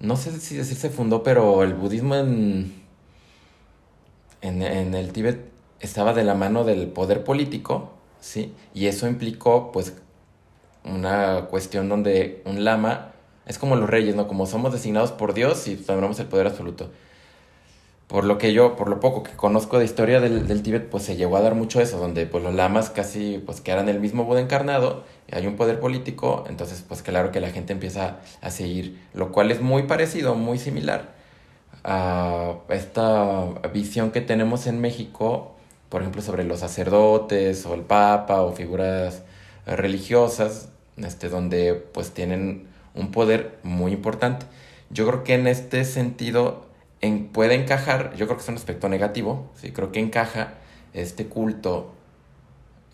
no 0.00 0.16
sé 0.16 0.32
si 0.40 0.56
decir 0.56 0.78
se 0.78 0.88
fundó, 0.88 1.22
pero 1.22 1.62
el 1.62 1.74
budismo 1.74 2.14
en, 2.14 2.72
en, 4.40 4.62
en 4.62 4.94
el 4.94 5.12
Tíbet 5.12 5.44
estaba 5.80 6.14
de 6.14 6.24
la 6.24 6.34
mano 6.34 6.64
del 6.64 6.86
poder 6.86 7.22
político 7.22 7.95
¿sí? 8.20 8.52
Y 8.74 8.86
eso 8.86 9.06
implicó, 9.06 9.72
pues, 9.72 9.94
una 10.84 11.46
cuestión 11.50 11.88
donde 11.88 12.42
un 12.44 12.64
lama 12.64 13.12
es 13.46 13.58
como 13.58 13.76
los 13.76 13.88
reyes, 13.88 14.14
¿no? 14.14 14.28
Como 14.28 14.46
somos 14.46 14.72
designados 14.72 15.12
por 15.12 15.34
Dios 15.34 15.66
y 15.68 15.76
tendremos 15.76 16.18
el 16.20 16.26
poder 16.26 16.46
absoluto. 16.46 16.90
Por 18.08 18.24
lo 18.24 18.38
que 18.38 18.52
yo, 18.52 18.76
por 18.76 18.88
lo 18.88 19.00
poco 19.00 19.24
que 19.24 19.32
conozco 19.32 19.78
de 19.80 19.84
historia 19.84 20.20
del, 20.20 20.46
del 20.46 20.62
Tíbet, 20.62 20.88
pues 20.88 21.02
se 21.02 21.16
llegó 21.16 21.36
a 21.36 21.40
dar 21.40 21.56
mucho 21.56 21.80
eso, 21.80 21.98
donde 21.98 22.26
pues 22.26 22.44
los 22.44 22.54
lamas 22.54 22.90
casi, 22.90 23.42
pues 23.44 23.62
eran 23.64 23.88
el 23.88 23.98
mismo 23.98 24.24
Buda 24.24 24.40
encarnado, 24.40 25.02
y 25.26 25.34
hay 25.34 25.46
un 25.48 25.56
poder 25.56 25.80
político, 25.80 26.44
entonces 26.48 26.84
pues 26.86 27.02
claro 27.02 27.32
que 27.32 27.40
la 27.40 27.50
gente 27.50 27.72
empieza 27.72 28.18
a 28.42 28.50
seguir, 28.50 29.00
lo 29.12 29.32
cual 29.32 29.50
es 29.50 29.60
muy 29.60 29.84
parecido, 29.84 30.36
muy 30.36 30.58
similar 30.58 31.16
a 31.82 32.54
esta 32.68 33.44
visión 33.72 34.12
que 34.12 34.20
tenemos 34.20 34.68
en 34.68 34.80
México 34.80 35.55
por 35.88 36.02
ejemplo, 36.02 36.22
sobre 36.22 36.44
los 36.44 36.60
sacerdotes 36.60 37.64
o 37.66 37.74
el 37.74 37.82
papa 37.82 38.42
o 38.42 38.52
figuras 38.52 39.22
religiosas, 39.66 40.68
este, 40.96 41.28
donde 41.28 41.74
pues 41.74 42.12
tienen 42.12 42.66
un 42.94 43.12
poder 43.12 43.58
muy 43.62 43.92
importante. 43.92 44.46
Yo 44.90 45.06
creo 45.06 45.24
que 45.24 45.34
en 45.34 45.46
este 45.46 45.84
sentido 45.84 46.66
en, 47.00 47.28
puede 47.28 47.54
encajar, 47.54 48.14
yo 48.16 48.26
creo 48.26 48.36
que 48.36 48.42
es 48.42 48.48
un 48.48 48.56
aspecto 48.56 48.88
negativo, 48.88 49.50
sí, 49.54 49.72
creo 49.72 49.92
que 49.92 50.00
encaja 50.00 50.54
este 50.92 51.26
culto 51.26 51.92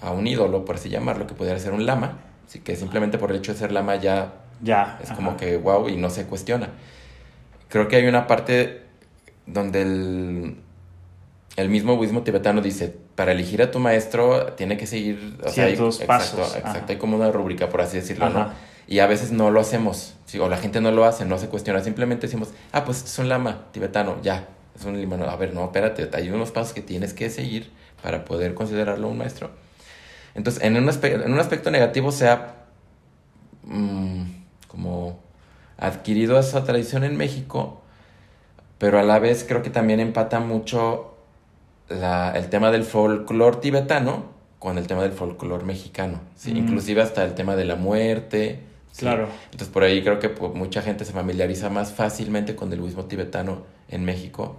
a 0.01 0.11
un 0.11 0.27
ídolo, 0.27 0.65
por 0.65 0.77
así 0.77 0.89
llamarlo, 0.89 1.27
que 1.27 1.35
pudiera 1.35 1.59
ser 1.59 1.73
un 1.73 1.87
lama, 1.87 2.19
así 2.47 2.59
que 2.59 2.75
simplemente 2.77 3.19
por 3.19 3.31
el 3.31 3.39
hecho 3.39 3.53
de 3.53 3.59
ser 3.59 3.73
lama 3.73 3.97
ya, 3.97 4.35
ya 4.61 4.99
es 5.03 5.13
como 5.13 5.37
que 5.37 5.57
wow 5.57 5.89
y 5.89 5.97
no 5.97 6.11
se 6.11 6.27
cuestiona. 6.27 6.71
Creo 7.69 7.89
que 7.89 7.97
hay 7.97 8.07
una 8.07 8.27
parte 8.27 8.83
donde 9.47 9.83
el, 9.83 10.57
el 11.57 11.69
mismo 11.69 11.97
budismo 11.97 12.23
tibetano 12.23 12.63
dice, 12.63 12.95
para 13.15 13.33
elegir 13.33 13.63
a 13.63 13.71
tu 13.71 13.79
maestro 13.79 14.53
tiene 14.55 14.77
que 14.77 14.87
seguir 14.87 15.39
ciertos 15.49 15.99
pasos. 16.01 16.39
Exacto, 16.39 16.59
exacto 16.59 16.93
hay 16.93 16.99
como 16.99 17.17
una 17.17 17.31
rúbrica, 17.31 17.69
por 17.69 17.83
así 17.83 17.99
decirlo, 17.99 18.31
¿no? 18.31 18.51
Y 18.89 18.99
a 18.99 19.07
veces 19.07 19.33
no 19.33 19.51
lo 19.51 19.61
hacemos, 19.61 20.17
o 20.41 20.49
la 20.49 20.57
gente 20.57 20.81
no 20.81 20.91
lo 20.91 21.05
hace, 21.05 21.25
no 21.25 21.39
se 21.39 21.49
cuestiona, 21.49 21.83
simplemente 21.83 22.27
decimos, 22.27 22.51
ah, 22.73 22.85
pues 22.85 23.05
es 23.05 23.19
un 23.19 23.29
lama 23.29 23.67
tibetano, 23.73 24.17
ya, 24.23 24.49
es 24.75 24.85
un 24.85 24.99
limano. 24.99 25.25
A 25.27 25.37
ver, 25.37 25.55
no, 25.55 25.65
espérate, 25.65 26.11
hay 26.15 26.31
unos 26.31 26.51
pasos 26.51 26.73
que 26.73 26.81
tienes 26.81 27.15
que 27.15 27.31
seguir 27.31 27.71
para 28.03 28.25
poder 28.25 28.55
considerarlo 28.55 29.09
un 29.09 29.19
maestro. 29.19 29.51
Entonces, 30.35 30.63
en 30.63 30.77
un, 30.77 30.89
aspecto, 30.89 31.25
en 31.25 31.33
un 31.33 31.39
aspecto 31.39 31.71
negativo 31.71 32.11
se 32.11 32.29
ha 32.29 32.55
mm, 33.65 34.25
como 34.69 35.21
adquirido 35.77 36.39
esa 36.39 36.65
tradición 36.65 37.05
en 37.05 37.17
México, 37.17 37.83
pero 38.79 38.99
a 38.99 39.03
la 39.03 39.19
vez 39.19 39.45
creo 39.47 39.63
que 39.63 39.71
también 39.71 40.01
empata 40.01 40.41
mucho 40.41 41.12
el 41.93 42.49
tema 42.49 42.71
del 42.71 42.85
folclore 42.85 43.59
tibetano 43.59 44.33
con 44.59 44.79
el 44.79 44.87
tema 44.87 45.03
del 45.03 45.13
folclore 45.13 45.65
mexicano, 45.65 46.21
¿sí? 46.37 46.53
Mm. 46.55 46.57
inclusive 46.59 47.03
hasta 47.03 47.25
el 47.25 47.35
tema 47.35 47.57
de 47.57 47.65
la 47.65 47.75
muerte. 47.75 48.61
Claro. 48.97 49.27
Entonces 49.47 49.69
por 49.69 49.83
ahí 49.83 50.03
creo 50.03 50.21
que 50.21 50.29
pues, 50.29 50.55
mucha 50.55 50.83
gente 50.83 51.05
se 51.05 51.13
familiariza 51.13 51.69
más 51.69 51.93
fácilmente 51.93 52.55
con 52.55 52.73
el 52.73 52.81
budismo 52.81 53.07
tibetano 53.07 53.65
en 53.89 54.05
México 54.05 54.57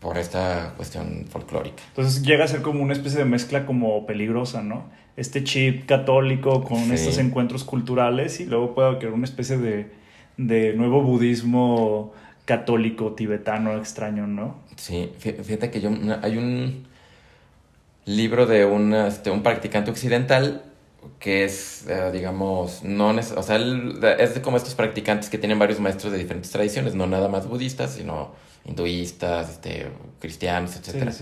por 0.00 0.18
esta 0.18 0.74
cuestión 0.76 1.26
folclórica. 1.28 1.82
Entonces 1.88 2.22
llega 2.22 2.44
a 2.44 2.48
ser 2.48 2.62
como 2.62 2.82
una 2.82 2.92
especie 2.92 3.18
de 3.18 3.24
mezcla 3.24 3.66
como 3.66 4.06
peligrosa, 4.06 4.62
¿no? 4.62 4.84
Este 5.16 5.42
chip 5.42 5.86
católico 5.86 6.62
con 6.62 6.92
estos 6.92 7.18
encuentros 7.18 7.64
culturales 7.64 8.38
y 8.38 8.46
luego 8.46 8.74
puede 8.74 8.98
crear 8.98 9.14
una 9.14 9.24
especie 9.24 9.58
de, 9.58 9.90
de 10.36 10.74
nuevo 10.74 11.02
budismo 11.02 12.12
católico 12.48 13.12
tibetano 13.12 13.76
extraño, 13.76 14.26
¿no? 14.26 14.56
Sí, 14.74 15.12
fíjate 15.18 15.70
que 15.70 15.82
yo, 15.82 15.90
hay 16.22 16.38
un 16.38 16.86
libro 18.06 18.46
de 18.46 18.64
un, 18.64 18.94
este, 18.94 19.30
un 19.30 19.42
practicante 19.42 19.90
occidental 19.90 20.62
que 21.18 21.44
es, 21.44 21.86
eh, 21.88 22.08
digamos, 22.10 22.82
no 22.84 23.08
o 23.10 23.42
sea, 23.42 23.56
es 24.18 24.34
de 24.34 24.40
como 24.40 24.56
estos 24.56 24.74
practicantes 24.74 25.28
que 25.28 25.36
tienen 25.36 25.58
varios 25.58 25.78
maestros 25.78 26.10
de 26.10 26.16
diferentes 26.16 26.50
tradiciones, 26.50 26.94
no 26.94 27.06
nada 27.06 27.28
más 27.28 27.46
budistas, 27.46 27.92
sino 27.92 28.32
hinduistas, 28.64 29.50
este, 29.50 29.88
cristianos, 30.18 30.74
etc. 30.76 31.12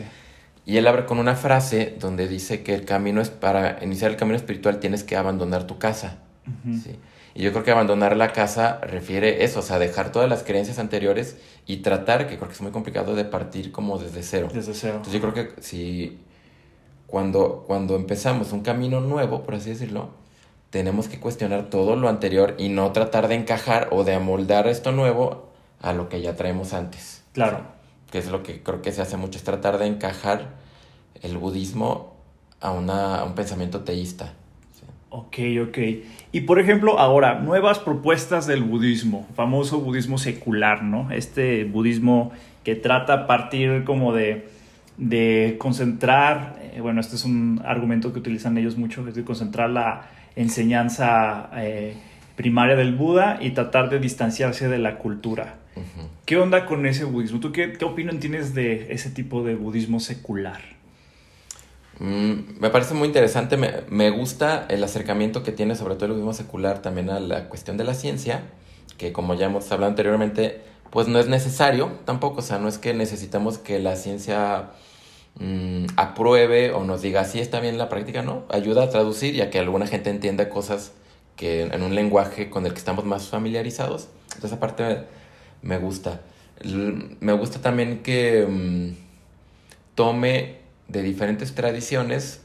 Y 0.64 0.76
él 0.76 0.87
abre 0.87 1.06
con 1.06 1.18
una 1.18 1.35
frase 1.35 1.97
donde 1.99 2.28
dice 2.28 2.62
que 2.62 2.73
el 2.73 2.85
camino 2.85 3.21
es 3.21 3.30
para 3.30 3.83
iniciar 3.83 4.12
el 4.12 4.16
camino 4.16 4.37
espiritual 4.37 4.78
tienes 4.78 5.02
que 5.02 5.16
abandonar 5.16 5.66
tu 5.66 5.76
casa. 5.78 6.18
¿sí? 6.85 6.97
Y 7.37 7.43
yo 7.43 7.52
creo 7.52 7.64
que 7.64 7.71
abandonar 7.71 8.16
la 8.16 8.33
casa 8.33 8.81
refiere 8.81 9.45
eso, 9.45 9.59
o 9.59 9.62
sea, 9.62 9.78
dejar 9.78 10.11
todas 10.11 10.26
las 10.26 10.43
creencias 10.43 10.78
anteriores 10.78 11.37
y 11.66 11.78
tratar, 11.78 12.26
que 12.28 12.37
creo 12.37 12.49
que 12.49 12.55
es 12.55 12.62
muy 12.62 12.71
complicado, 12.71 13.14
de 13.14 13.26
partir 13.26 13.73
como 13.73 13.99
desde 13.99 14.23
cero. 14.23 14.49
Desde 14.50 14.73
cero. 14.73 14.95
Entonces 14.97 15.21
yo 15.21 15.31
creo 15.31 15.35
que 15.35 15.62
si 15.62 16.19
cuando, 17.07 17.64
cuando 17.66 17.95
empezamos 17.95 18.52
un 18.52 18.62
camino 18.62 19.02
nuevo, 19.02 19.43
por 19.43 19.55
así 19.55 19.69
decirlo, 19.69 20.12
tenemos 20.71 21.09
que 21.09 21.21
cuestionar 21.21 21.69
todo 21.69 21.95
lo 21.95 22.09
anterior 22.09 22.55
y 22.57 22.71
no 22.71 22.90
tratar 22.93 23.28
de 23.28 23.35
encajar 23.35 23.88
o 23.93 24.02
de 24.02 24.14
amoldar 24.14 24.66
esto 24.66 24.93
nuevo 24.93 25.50
a 25.83 25.93
lo 25.93 26.09
que 26.09 26.23
ya 26.23 26.37
traemos 26.37 26.73
antes. 26.73 27.23
Claro. 27.35 27.66
Que 28.11 28.16
es 28.16 28.31
lo 28.31 28.43
que 28.43 28.62
creo 28.62 28.81
que 28.81 28.93
se 28.93 29.02
hace 29.02 29.19
mucho, 29.19 29.37
es 29.37 29.45
tratar 29.45 29.76
de 29.76 29.85
encajar 29.85 30.55
el 31.21 31.37
budismo 31.37 32.16
a, 32.62 32.71
una, 32.71 33.21
a 33.21 33.25
un 33.25 33.35
pensamiento 33.35 33.85
teísta. 33.85 34.33
Ok, 35.11 35.39
ok. 35.63 35.79
Y 36.33 36.41
por 36.43 36.61
ejemplo, 36.61 36.99
ahora, 36.99 37.41
nuevas 37.41 37.79
propuestas 37.79 38.47
del 38.47 38.63
budismo, 38.63 39.27
famoso 39.35 39.81
budismo 39.81 40.19
secular, 40.19 40.83
¿no? 40.83 41.11
Este 41.11 41.65
budismo 41.65 42.33
que 42.65 42.75
trata 42.75 43.13
a 43.15 43.27
partir 43.27 43.85
como 43.85 44.13
de 44.13 44.57
de 44.97 45.57
concentrar, 45.59 46.59
eh, 46.75 46.81
bueno, 46.81 47.01
este 47.01 47.17
es 47.17 47.25
un 47.25 47.61
argumento 47.65 48.13
que 48.13 48.19
utilizan 48.19 48.57
ellos 48.59 48.77
mucho, 48.77 49.07
es 49.09 49.15
de 49.15 49.25
concentrar 49.25 49.71
la 49.71 50.09
enseñanza 50.37 51.51
eh, 51.57 51.95
primaria 52.35 52.77
del 52.77 52.95
Buda 52.95 53.39
y 53.41 53.51
tratar 53.51 53.91
de 53.91 53.99
distanciarse 53.99 54.69
de 54.69 54.79
la 54.79 54.99
cultura. 54.99 55.57
¿Qué 56.25 56.39
onda 56.39 56.65
con 56.65 56.87
ese 56.87 57.05
budismo? 57.05 57.39
¿Tú 57.39 57.53
qué, 57.53 57.75
qué 57.75 57.85
opinión 57.85 58.19
tienes 58.19 58.55
de 58.55 58.95
ese 58.95 59.11
tipo 59.11 59.45
de 59.45 59.57
budismo 59.57 60.01
secular? 60.01 60.63
Mm, 61.99 62.61
me 62.61 62.71
parece 62.71 62.95
muy 62.95 63.09
interesante, 63.09 63.57
me, 63.57 63.73
me, 63.88 64.11
gusta 64.11 64.67
el 64.69 64.85
acercamiento 64.85 65.43
que 65.43 65.53
tiene 65.53 65.76
sobre 65.76 65.95
todo 65.95 66.07
el 66.07 66.12
budismo 66.12 66.35
secular 66.35 66.83
también 66.83 67.09
a 67.09 67.21
la 67.21 67.49
cuestión 67.49 67.76
de 67.79 67.85
la 67.85 67.95
ciencia, 67.95 68.43
que 68.99 69.12
como 69.12 69.35
ya 69.35 69.47
hemos 69.47 69.71
hablado 69.73 69.91
anteriormente, 69.91 70.61
pues 70.91 71.09
no 71.09 71.19
es 71.19 71.29
necesario 71.29 71.93
tampoco, 72.05 72.41
o 72.41 72.43
sea, 72.43 72.59
no 72.59 72.69
es 72.69 72.79
que 72.79 72.93
necesitamos 72.95 73.59
que 73.59 73.79
la 73.79 73.97
ciencia 73.97 74.71
mm, 75.38 75.87
apruebe 75.97 76.73
o 76.73 76.85
nos 76.85 77.03
diga 77.03 77.25
si 77.25 77.41
está 77.41 77.61
bien 77.61 77.79
la 77.79 77.88
práctica, 77.88 78.23
no, 78.23 78.45
ayuda 78.50 78.85
a 78.85 78.91
traducir 78.91 79.35
y 79.35 79.41
a 79.41 79.50
que 79.50 79.59
alguna 79.59 79.87
gente 79.87 80.11
entienda 80.11 80.49
cosas 80.50 80.93
que 81.37 81.62
en 81.62 81.83
un 81.83 81.95
lenguaje 81.95 82.50
con 82.50 82.67
el 82.67 82.73
que 82.73 82.79
estamos 82.79 83.05
más 83.05 83.29
familiarizados. 83.29 84.09
Entonces, 84.35 84.53
aparte 84.53 85.05
me 85.62 85.79
gusta. 85.79 86.21
Me 87.21 87.33
gusta 87.35 87.61
también 87.61 88.03
que 88.03 88.47
mm, 88.49 88.95
tome 89.95 90.65
de 90.88 91.02
diferentes 91.02 91.55
tradiciones 91.55 92.40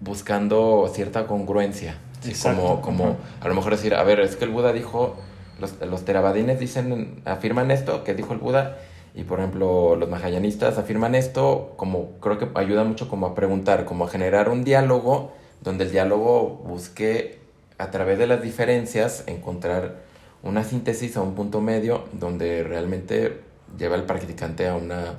buscando 0.00 0.90
cierta 0.92 1.26
congruencia. 1.26 1.98
Como, 2.42 2.80
como 2.82 3.16
a 3.40 3.48
lo 3.48 3.54
mejor 3.54 3.72
decir, 3.72 3.94
a 3.94 4.02
ver, 4.04 4.20
es 4.20 4.36
que 4.36 4.44
el 4.44 4.50
Buda 4.50 4.72
dijo, 4.72 5.16
los, 5.60 5.80
los 5.80 6.04
terabadines 6.04 6.60
dicen, 6.60 7.20
afirman 7.24 7.72
esto 7.72 8.04
que 8.04 8.14
dijo 8.14 8.32
el 8.32 8.38
Buda, 8.38 8.78
y 9.14 9.24
por 9.24 9.40
ejemplo 9.40 9.96
los 9.96 10.08
mahayanistas 10.08 10.78
afirman 10.78 11.14
esto, 11.14 11.74
como 11.76 12.12
creo 12.20 12.38
que 12.38 12.48
ayuda 12.54 12.84
mucho 12.84 13.08
como 13.08 13.26
a 13.26 13.34
preguntar, 13.34 13.84
como 13.84 14.04
a 14.04 14.08
generar 14.08 14.48
un 14.48 14.64
diálogo, 14.64 15.32
donde 15.60 15.84
el 15.84 15.90
diálogo 15.90 16.62
busque 16.64 17.40
a 17.78 17.90
través 17.90 18.18
de 18.18 18.26
las 18.26 18.42
diferencias 18.42 19.24
encontrar 19.26 19.96
una 20.42 20.64
síntesis 20.64 21.16
a 21.16 21.22
un 21.22 21.34
punto 21.34 21.60
medio 21.60 22.04
donde 22.12 22.62
realmente 22.62 23.40
lleva 23.78 23.96
al 23.96 24.04
practicante 24.04 24.68
a 24.68 24.76
una 24.76 25.18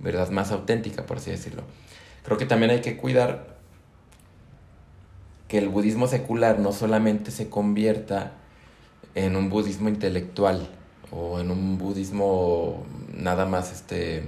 verdad 0.00 0.30
más 0.30 0.50
auténtica, 0.52 1.06
por 1.06 1.18
así 1.18 1.30
decirlo. 1.30 1.62
Creo 2.28 2.36
que 2.36 2.44
también 2.44 2.70
hay 2.70 2.82
que 2.82 2.98
cuidar 2.98 3.56
que 5.48 5.56
el 5.56 5.70
budismo 5.70 6.06
secular 6.08 6.58
no 6.58 6.72
solamente 6.72 7.30
se 7.30 7.48
convierta 7.48 8.32
en 9.14 9.34
un 9.34 9.48
budismo 9.48 9.88
intelectual 9.88 10.68
o 11.10 11.40
en 11.40 11.50
un 11.50 11.78
budismo 11.78 12.84
nada 13.16 13.46
más 13.46 13.72
este 13.72 14.24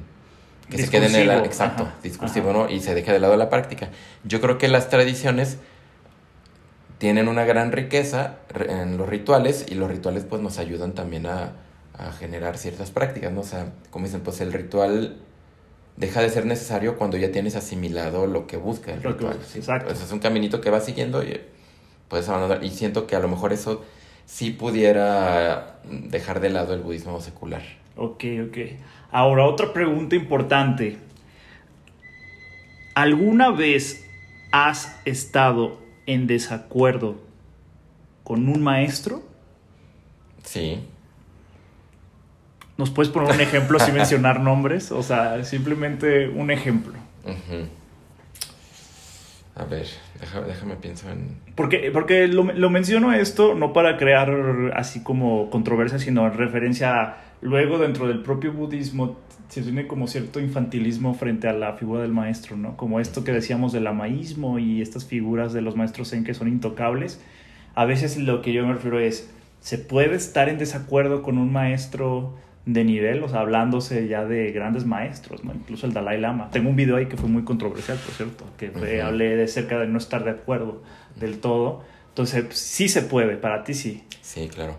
que 0.71 0.79
se 0.79 0.89
quede 0.89 1.09
en 1.09 1.15
el 1.15 1.45
exacto 1.45 1.93
discursivo 2.03 2.55
no 2.55 2.71
y 2.71 2.81
se 2.81 2.95
deje 2.95 3.13
de 3.13 3.19
lado 3.19 3.37
la 3.37 3.51
práctica. 3.51 3.91
Yo 4.25 4.41
creo 4.41 4.57
que 4.57 4.69
las 4.69 4.89
tradiciones 4.89 5.59
tienen 6.97 7.29
una 7.29 7.45
gran 7.45 7.71
riqueza 7.71 8.37
en 8.67 8.97
los 8.97 9.11
rituales 9.11 9.67
y 9.69 9.75
los 9.75 9.91
rituales 9.91 10.25
pues 10.25 10.41
nos 10.41 10.59
ayudan 10.59 10.93
también 10.95 11.27
a, 11.27 11.53
a 11.99 12.13
generar 12.13 12.57
ciertas 12.57 12.91
prácticas, 12.93 13.31
¿no? 13.31 13.43
O 13.43 13.45
sea, 13.45 13.67
como 13.91 14.07
dicen, 14.07 14.23
pues 14.23 14.41
el 14.41 14.55
ritual 14.55 15.19
deja 16.01 16.23
de 16.23 16.31
ser 16.31 16.47
necesario 16.47 16.97
cuando 16.97 17.19
ya 17.19 17.31
tienes 17.31 17.55
asimilado 17.57 18.27
lo 18.27 18.47
que 18.47 18.57
busca 18.57 18.93
el 18.93 19.03
ritual. 19.03 19.39
exacto. 19.55 19.89
Pues 19.89 20.03
es 20.03 20.11
un 20.11 20.19
caminito 20.19 20.61
que 20.61 20.71
va 20.71 20.81
siguiendo 20.81 21.23
y 21.23 21.41
puedes 22.09 22.29
abandonar. 22.29 22.65
Y 22.65 22.71
siento 22.71 23.07
que 23.07 23.15
a 23.15 23.21
lo 23.21 23.29
mejor 23.29 23.53
eso 23.53 23.85
sí 24.25 24.51
pudiera 24.51 25.79
dejar 25.85 26.41
de 26.41 26.49
lado 26.49 26.73
el 26.73 26.81
budismo 26.81 27.21
secular. 27.21 27.63
Ok, 27.97 28.25
ok. 28.49 28.59
Ahora, 29.13 29.45
otra 29.45 29.75
pregunta 29.75 30.17
importante. 30.17 30.97
¿Alguna 32.95 33.51
vez 33.51 34.07
has 34.53 34.99
estado 35.05 35.79
en 36.07 36.27
desacuerdo 36.27 37.21
con 38.25 38.49
un 38.49 38.63
maestro? 38.63 39.23
Sí. 40.45 40.81
¿Nos 42.81 42.91
puedes 42.91 43.13
poner 43.13 43.35
un 43.35 43.41
ejemplo 43.43 43.79
sin 43.79 43.95
mencionar 44.01 44.41
nombres? 44.41 44.91
O 44.91 45.03
sea, 45.03 45.45
simplemente 45.45 46.29
un 46.29 46.51
ejemplo. 46.51 46.95
A 49.55 49.65
ver, 49.65 49.87
déjame, 50.19 50.47
déjame 50.47 50.77
pensar 50.77 51.13
en... 51.13 51.37
Porque, 51.55 51.91
porque 51.93 52.27
lo, 52.27 52.45
lo, 52.45 52.71
menciono 52.71 53.13
esto 53.13 53.55
no 53.55 53.75
para 53.75 53.99
crear 53.99 54.73
así 54.75 55.03
como 55.03 55.51
controversia, 55.51 55.99
sino 55.99 56.27
en 56.27 56.33
referencia 56.33 57.03
a 57.03 57.17
luego 57.43 57.77
dentro 57.77 58.09
del 58.09 58.23
propio 58.23 58.53
budismo 58.55 59.19
se 59.51 59.61
tiene 59.61 59.87
como 59.87 60.07
cierto 60.07 60.41
infantilismo 60.41 61.13
frente 61.13 61.49
a 61.49 61.53
la 61.53 61.75
figura 61.75 62.01
del 62.01 62.13
maestro, 62.13 62.57
¿no? 62.57 62.79
Como 62.79 62.99
esto 62.99 63.25
que 63.25 63.33
decíamos 63.33 63.73
del 63.73 63.89
amaísmo 63.89 64.59
y 64.59 64.81
estas 64.81 65.05
figuras 65.05 65.53
de 65.53 65.61
los 65.61 65.77
maestros 65.77 66.15
en 66.15 66.25
que 66.25 66.33
son 66.33 66.49
intocables. 66.49 67.21
A 67.75 67.85
veces 67.85 68.17
lo 68.17 68.41
que 68.41 68.55
yo 68.55 68.67
me 68.67 68.73
refiero 68.73 69.01
es, 69.01 69.31
¿se 69.61 69.77
puede 69.77 70.15
estar 70.15 70.49
en 70.49 70.57
desacuerdo 70.57 71.23
con 71.23 71.37
un 71.37 71.53
maestro 71.53 72.37
de 72.67 72.85
nivel? 72.85 73.23
O 73.23 73.29
sea, 73.29 73.41
hablándose 73.41 74.07
ya 74.09 74.25
de 74.25 74.53
grandes 74.53 74.85
maestros, 74.85 75.45
¿no? 75.45 75.53
Incluso 75.55 75.87
el 75.87 75.93
Dalai 75.93 76.21
Lama. 76.21 76.51
Tengo 76.51 76.71
un 76.71 76.77
video 76.77 76.97
ahí 76.97 77.07
que 77.07 77.17
fue 77.17 77.29
muy 77.29 77.45
controversial, 77.45 77.99
por 77.99 78.15
cierto, 78.15 78.45
que 78.57 79.03
hablé 79.03 79.37
de 79.37 79.49
cerca 79.49 79.79
de 79.79 79.87
no 79.87 79.99
estar 79.99 80.25
de 80.25 80.31
acuerdo 80.31 80.83
del 81.17 81.41
todo. 81.41 81.83
Entonces, 82.09 82.47
sí 82.51 82.89
se 82.89 83.03
puede, 83.03 83.37
para 83.37 83.65
ti 83.65 83.75
sí. 83.75 84.05
Sí, 84.21 84.49
claro. 84.49 84.77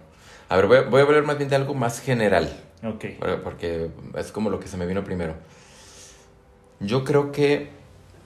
A 0.49 0.55
ver, 0.57 0.67
voy, 0.67 0.79
voy 0.89 1.01
a 1.01 1.03
hablar 1.03 1.23
más 1.23 1.37
bien 1.37 1.49
de 1.49 1.55
algo 1.55 1.73
más 1.73 2.01
general. 2.01 2.49
Ok. 2.83 3.05
Porque 3.43 3.89
es 4.17 4.31
como 4.31 4.49
lo 4.49 4.59
que 4.59 4.67
se 4.67 4.77
me 4.77 4.85
vino 4.85 5.03
primero. 5.03 5.35
Yo 6.79 7.03
creo 7.03 7.31
que 7.31 7.69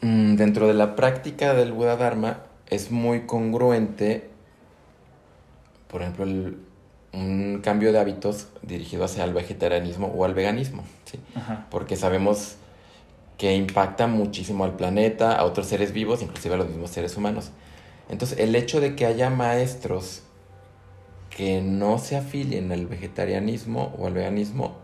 mm, 0.01 0.35
dentro 0.35 0.67
de 0.67 0.73
la 0.73 0.95
práctica 0.95 1.53
del 1.53 1.73
Buda 1.73 1.97
Dharma 1.97 2.39
es 2.69 2.89
muy 2.89 3.21
congruente, 3.21 4.29
por 5.89 6.01
ejemplo, 6.01 6.25
un 7.15 7.61
cambio 7.63 7.91
de 7.91 7.99
hábitos 7.99 8.47
dirigido 8.61 9.05
hacia 9.05 9.23
el 9.23 9.33
vegetarianismo 9.33 10.07
o 10.07 10.25
al 10.25 10.33
veganismo, 10.33 10.83
¿sí? 11.05 11.19
Porque 11.71 11.95
sabemos 11.95 12.55
que 13.37 13.55
impacta 13.55 14.07
muchísimo 14.07 14.63
al 14.63 14.75
planeta, 14.75 15.35
a 15.35 15.43
otros 15.45 15.67
seres 15.67 15.91
vivos, 15.91 16.21
inclusive 16.21 16.55
a 16.55 16.57
los 16.57 16.67
mismos 16.67 16.89
seres 16.89 17.17
humanos. 17.17 17.51
Entonces, 18.09 18.39
el 18.39 18.55
hecho 18.55 18.81
de 18.81 18.95
que 18.95 19.05
haya 19.05 19.29
maestros 19.29 20.23
que 21.29 21.61
no 21.61 21.97
se 21.97 22.15
afilien 22.15 22.71
al 22.71 22.85
vegetarianismo 22.85 23.93
o 23.97 24.07
al 24.07 24.13
veganismo 24.13 24.75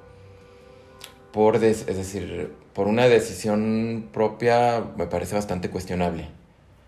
por, 1.32 1.56
es 1.64 1.86
decir, 1.86 2.52
por 2.74 2.88
una 2.88 3.08
decisión 3.08 4.10
propia 4.12 4.84
me 4.98 5.08
parece 5.08 5.36
bastante 5.36 5.70
cuestionable. 5.70 6.28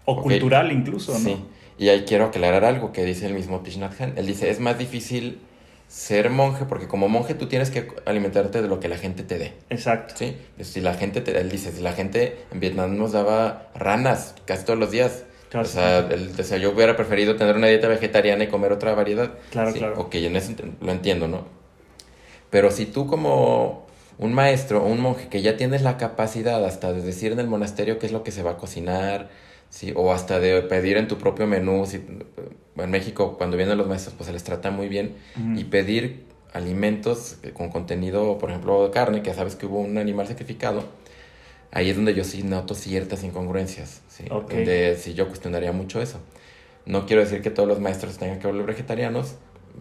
O 0.05 0.21
cultural 0.21 0.71
incluso, 0.71 1.13
¿no? 1.13 1.19
Sí. 1.19 1.45
Y 1.77 1.89
ahí 1.89 2.03
quiero 2.07 2.25
aclarar 2.25 2.65
algo 2.65 2.91
que 2.91 3.03
dice 3.03 3.25
el 3.25 3.33
mismo 3.33 3.61
Thich 3.61 3.79
Él 4.15 4.25
dice, 4.25 4.49
es 4.49 4.59
más 4.59 4.77
difícil 4.77 5.39
ser 5.87 6.29
monje 6.29 6.65
porque 6.65 6.87
como 6.87 7.07
monje 7.07 7.35
tú 7.35 7.47
tienes 7.47 7.69
que 7.69 7.87
alimentarte 8.05 8.61
de 8.61 8.67
lo 8.67 8.79
que 8.79 8.87
la 8.87 8.97
gente 8.97 9.23
te 9.23 9.37
dé. 9.37 9.53
Exacto. 9.69 10.15
Sí. 10.17 10.35
Si 10.61 10.81
la 10.81 10.93
gente, 10.93 11.21
te, 11.21 11.37
él 11.39 11.49
dice, 11.49 11.71
si 11.71 11.81
la 11.81 11.93
gente 11.93 12.37
en 12.51 12.59
Vietnam 12.59 12.97
nos 12.97 13.11
daba 13.11 13.69
ranas 13.75 14.35
casi 14.45 14.65
todos 14.65 14.79
los 14.79 14.91
días 14.91 15.23
o 15.61 15.65
sea, 15.65 16.57
yo 16.57 16.71
hubiera 16.71 16.95
preferido 16.95 17.35
tener 17.35 17.55
una 17.55 17.67
dieta 17.67 17.87
vegetariana 17.87 18.43
y 18.43 18.47
comer 18.47 18.71
otra 18.71 18.95
variedad. 18.95 19.33
Claro, 19.51 19.71
claro. 19.73 19.99
Ok, 19.99 20.15
en 20.15 20.35
eso 20.35 20.53
lo 20.81 20.91
entiendo, 20.91 21.27
¿no? 21.27 21.45
Pero 22.49 22.71
si 22.71 22.85
tú 22.85 23.07
como 23.07 23.85
un 24.17 24.33
maestro 24.33 24.83
o 24.83 24.87
un 24.87 24.99
monje 24.99 25.27
que 25.27 25.41
ya 25.41 25.57
tienes 25.57 25.81
la 25.81 25.97
capacidad 25.97 26.63
hasta 26.65 26.93
de 26.93 27.01
decir 27.01 27.31
en 27.31 27.39
el 27.39 27.47
monasterio 27.47 27.99
qué 27.99 28.05
es 28.05 28.11
lo 28.11 28.23
que 28.23 28.31
se 28.31 28.43
va 28.43 28.51
a 28.51 28.57
cocinar, 28.57 29.29
¿sí? 29.73 29.91
o 29.95 30.13
hasta 30.13 30.39
de 30.39 30.61
pedir 30.61 30.97
en 30.97 31.07
tu 31.07 31.17
propio 31.17 31.47
menú, 31.47 31.87
si, 31.87 31.95
en 31.95 32.91
México 32.91 33.35
cuando 33.39 33.57
vienen 33.57 33.75
los 33.75 33.87
maestros 33.87 34.13
pues 34.15 34.27
se 34.27 34.33
les 34.33 34.43
trata 34.43 34.69
muy 34.69 34.87
bien, 34.87 35.15
y 35.55 35.63
pedir 35.63 36.25
alimentos 36.53 37.37
con 37.55 37.69
contenido, 37.69 38.37
por 38.37 38.51
ejemplo, 38.51 38.83
de 38.85 38.91
carne, 38.91 39.23
que 39.23 39.33
sabes 39.33 39.55
que 39.55 39.65
hubo 39.65 39.79
un 39.79 39.97
animal 39.97 40.27
sacrificado, 40.27 40.83
ahí 41.71 41.89
es 41.89 41.95
donde 41.95 42.13
yo 42.13 42.23
sí 42.23 42.43
noto 42.43 42.75
ciertas 42.75 43.23
incongruencias, 43.23 44.03
¿sí? 44.09 44.25
donde 44.29 44.95
sí 44.95 45.15
yo 45.15 45.27
cuestionaría 45.27 45.71
mucho 45.71 45.99
eso. 46.03 46.19
No 46.85 47.07
quiero 47.07 47.23
decir 47.23 47.41
que 47.41 47.49
todos 47.49 47.67
los 47.67 47.79
maestros 47.79 48.19
tengan 48.19 48.37
que 48.37 48.45
volver 48.45 48.67
vegetarianos, 48.67 49.37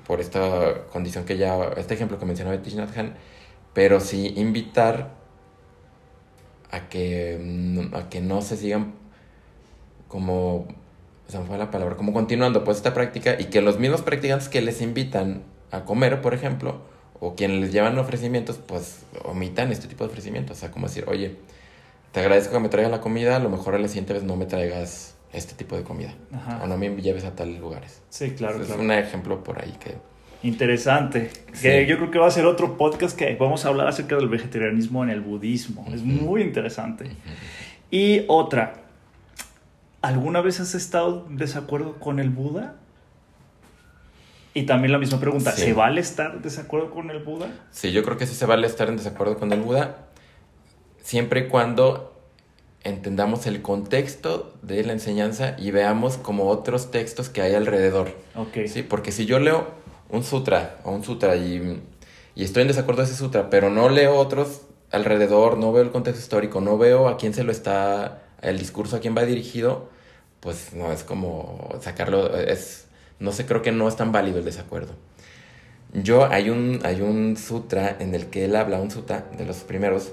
por 0.06 0.20
esta 0.20 0.86
condición 0.90 1.26
que 1.26 1.36
ya, 1.36 1.70
este 1.76 1.92
ejemplo 1.92 2.18
que 2.18 2.24
mencionó 2.24 2.58
Thich 2.58 2.76
Nhat 2.76 2.88
pero 3.74 4.00
sí 4.00 4.32
invitar 4.36 5.10
a 6.70 6.88
que, 6.88 7.38
mm, 7.38 7.94
a 7.94 8.08
que 8.08 8.22
no 8.22 8.40
se 8.40 8.56
sigan 8.56 9.01
como, 10.12 10.56
o 10.56 11.30
sea, 11.30 11.40
fue 11.40 11.56
la 11.56 11.70
palabra, 11.70 11.96
como 11.96 12.12
continuando 12.12 12.64
pues 12.64 12.76
esta 12.76 12.92
práctica 12.92 13.36
y 13.40 13.46
que 13.46 13.62
los 13.62 13.78
mismos 13.78 14.02
practicantes 14.02 14.50
que 14.50 14.60
les 14.60 14.82
invitan 14.82 15.42
a 15.70 15.86
comer, 15.86 16.20
por 16.20 16.34
ejemplo, 16.34 16.82
o 17.18 17.34
quienes 17.34 17.62
les 17.62 17.72
llevan 17.72 17.98
ofrecimientos, 17.98 18.58
pues 18.58 19.06
omitan 19.24 19.72
este 19.72 19.88
tipo 19.88 20.04
de 20.04 20.10
ofrecimientos, 20.10 20.58
o 20.58 20.60
sea, 20.60 20.70
como 20.70 20.86
decir, 20.86 21.06
oye, 21.08 21.36
te 22.12 22.20
agradezco 22.20 22.52
que 22.52 22.60
me 22.60 22.68
traigas 22.68 22.92
la 22.92 23.00
comida, 23.00 23.36
a 23.36 23.38
lo 23.38 23.48
mejor 23.48 23.74
a 23.74 23.78
la 23.78 23.88
siguiente 23.88 24.12
vez 24.12 24.22
no 24.22 24.36
me 24.36 24.44
traigas 24.44 25.16
este 25.32 25.54
tipo 25.54 25.78
de 25.78 25.82
comida. 25.82 26.12
O 26.62 26.66
no 26.66 26.76
me 26.76 26.94
lleves 26.96 27.24
a 27.24 27.34
tales 27.34 27.58
lugares. 27.58 28.02
Sí, 28.10 28.32
claro. 28.32 28.62
Es 28.62 28.68
un 28.68 28.90
ejemplo 28.92 29.42
por 29.42 29.62
ahí 29.62 29.74
que... 29.80 29.94
Interesante. 30.46 31.30
Sí. 31.54 31.62
Que 31.62 31.86
yo 31.86 31.96
creo 31.96 32.10
que 32.10 32.18
va 32.18 32.26
a 32.26 32.30
ser 32.30 32.44
otro 32.44 32.76
podcast 32.76 33.16
que 33.16 33.34
vamos 33.36 33.64
a 33.64 33.68
hablar 33.68 33.88
acerca 33.88 34.16
del 34.16 34.28
vegetarianismo 34.28 35.02
en 35.04 35.08
el 35.08 35.22
budismo. 35.22 35.86
Es 35.94 36.02
muy 36.02 36.42
interesante. 36.42 37.06
Y 37.90 38.24
otra, 38.28 38.81
¿alguna 40.02 40.40
vez 40.40 40.60
has 40.60 40.74
estado 40.74 41.26
en 41.28 41.36
desacuerdo 41.36 41.98
con 41.98 42.18
el 42.20 42.30
Buda? 42.30 42.76
Y 44.54 44.64
también 44.64 44.92
la 44.92 44.98
misma 44.98 45.18
pregunta, 45.18 45.52
Sí. 45.52 45.62
¿se 45.62 45.72
vale 45.72 46.00
estar 46.00 46.34
en 46.34 46.42
desacuerdo 46.42 46.90
con 46.90 47.10
el 47.10 47.20
Buda? 47.22 47.48
Sí, 47.70 47.90
yo 47.92 48.02
creo 48.02 48.18
que 48.18 48.26
sí 48.26 48.34
se 48.34 48.44
vale 48.44 48.66
estar 48.66 48.88
en 48.88 48.96
desacuerdo 48.98 49.38
con 49.38 49.50
el 49.52 49.60
Buda, 49.60 49.96
siempre 51.02 51.40
y 51.40 51.48
cuando 51.48 52.12
entendamos 52.84 53.46
el 53.46 53.62
contexto 53.62 54.52
de 54.62 54.82
la 54.84 54.92
enseñanza 54.92 55.54
y 55.58 55.70
veamos 55.70 56.16
como 56.18 56.48
otros 56.48 56.90
textos 56.90 57.28
que 57.30 57.40
hay 57.40 57.54
alrededor. 57.54 58.14
Ok. 58.34 58.66
Sí, 58.66 58.82
porque 58.82 59.12
si 59.12 59.24
yo 59.24 59.38
leo 59.38 59.68
un 60.10 60.22
sutra 60.24 60.76
o 60.84 60.90
un 60.90 61.02
sutra 61.04 61.36
y, 61.36 61.80
y 62.34 62.44
estoy 62.44 62.62
en 62.62 62.68
desacuerdo 62.68 63.02
de 63.02 63.08
ese 63.08 63.16
sutra, 63.16 63.48
pero 63.50 63.70
no 63.70 63.88
leo 63.88 64.16
otros 64.16 64.62
alrededor, 64.90 65.56
no 65.56 65.72
veo 65.72 65.82
el 65.84 65.90
contexto 65.92 66.20
histórico, 66.20 66.60
no 66.60 66.76
veo 66.76 67.08
a 67.08 67.16
quién 67.16 67.32
se 67.32 67.44
lo 67.44 67.52
está, 67.52 68.22
el 68.42 68.58
discurso 68.58 68.96
a 68.96 69.00
quién 69.00 69.16
va 69.16 69.22
dirigido, 69.22 69.88
pues 70.42 70.74
no, 70.74 70.92
es 70.92 71.04
como 71.04 71.70
sacarlo, 71.80 72.36
es, 72.36 72.86
no 73.20 73.30
sé, 73.30 73.46
creo 73.46 73.62
que 73.62 73.70
no 73.70 73.86
es 73.88 73.94
tan 73.94 74.10
válido 74.10 74.38
el 74.38 74.44
desacuerdo. 74.44 74.92
Yo, 75.94 76.26
hay 76.26 76.50
un, 76.50 76.80
hay 76.82 77.00
un 77.00 77.36
sutra 77.36 77.96
en 78.00 78.14
el 78.14 78.26
que 78.26 78.44
él 78.46 78.56
habla, 78.56 78.80
un 78.80 78.90
sutra 78.90 79.24
de 79.38 79.44
los 79.44 79.58
primeros, 79.58 80.10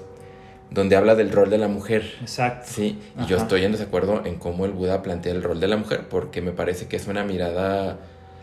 donde 0.70 0.94
habla 0.94 1.16
del 1.16 1.32
rol 1.32 1.50
de 1.50 1.58
la 1.58 1.66
mujer. 1.66 2.14
Exacto. 2.20 2.68
Sí, 2.70 3.00
y 3.18 3.26
yo 3.26 3.38
estoy 3.38 3.64
en 3.64 3.72
desacuerdo 3.72 4.24
en 4.24 4.36
cómo 4.36 4.66
el 4.66 4.70
Buda 4.70 5.02
plantea 5.02 5.32
el 5.32 5.42
rol 5.42 5.58
de 5.58 5.66
la 5.66 5.76
mujer, 5.76 6.06
porque 6.08 6.40
me 6.40 6.52
parece 6.52 6.86
que 6.86 6.94
es 6.96 7.08
una 7.08 7.24
mirada 7.24 7.98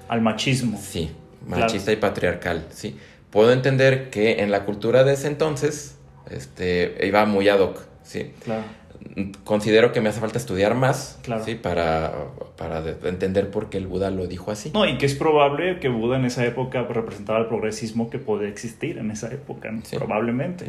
Al 0.09 0.21
machismo. 0.21 0.77
Sí, 0.81 1.11
Claro. 1.47 1.61
machista 1.61 1.93
y 1.93 1.95
patriarcal, 1.95 2.65
sí. 2.71 2.97
Puedo 3.29 3.53
entender 3.53 4.09
que 4.09 4.41
en 4.41 4.51
la 4.51 4.65
cultura 4.65 5.05
de 5.05 5.13
ese 5.13 5.27
entonces, 5.27 5.95
este, 6.29 6.97
iba 7.07 7.25
muy 7.25 7.47
ad 7.47 7.59
hoc, 7.59 7.79
sí. 8.03 8.33
Claro. 8.43 8.63
Considero 9.43 9.91
que 9.91 10.01
me 10.01 10.09
hace 10.09 10.19
falta 10.19 10.37
estudiar 10.37 10.75
más, 10.75 11.19
Claro. 11.23 11.43
sí, 11.43 11.55
para, 11.55 12.11
para 12.57 12.81
de- 12.81 13.09
entender 13.09 13.49
por 13.51 13.69
qué 13.69 13.77
el 13.77 13.87
Buda 13.87 14.09
lo 14.11 14.27
dijo 14.27 14.51
así. 14.51 14.71
No, 14.73 14.85
y 14.85 14.97
que 14.97 15.05
es 15.05 15.15
probable 15.15 15.79
que 15.79 15.89
Buda 15.89 16.17
en 16.17 16.25
esa 16.25 16.45
época 16.45 16.83
representaba 16.83 17.39
el 17.39 17.45
progresismo 17.45 18.09
que 18.09 18.19
podía 18.19 18.47
existir 18.49 18.97
en 18.97 19.11
esa 19.11 19.31
época, 19.33 19.71
¿no? 19.71 19.81
Sí. 19.83 19.95
probablemente. 19.97 20.65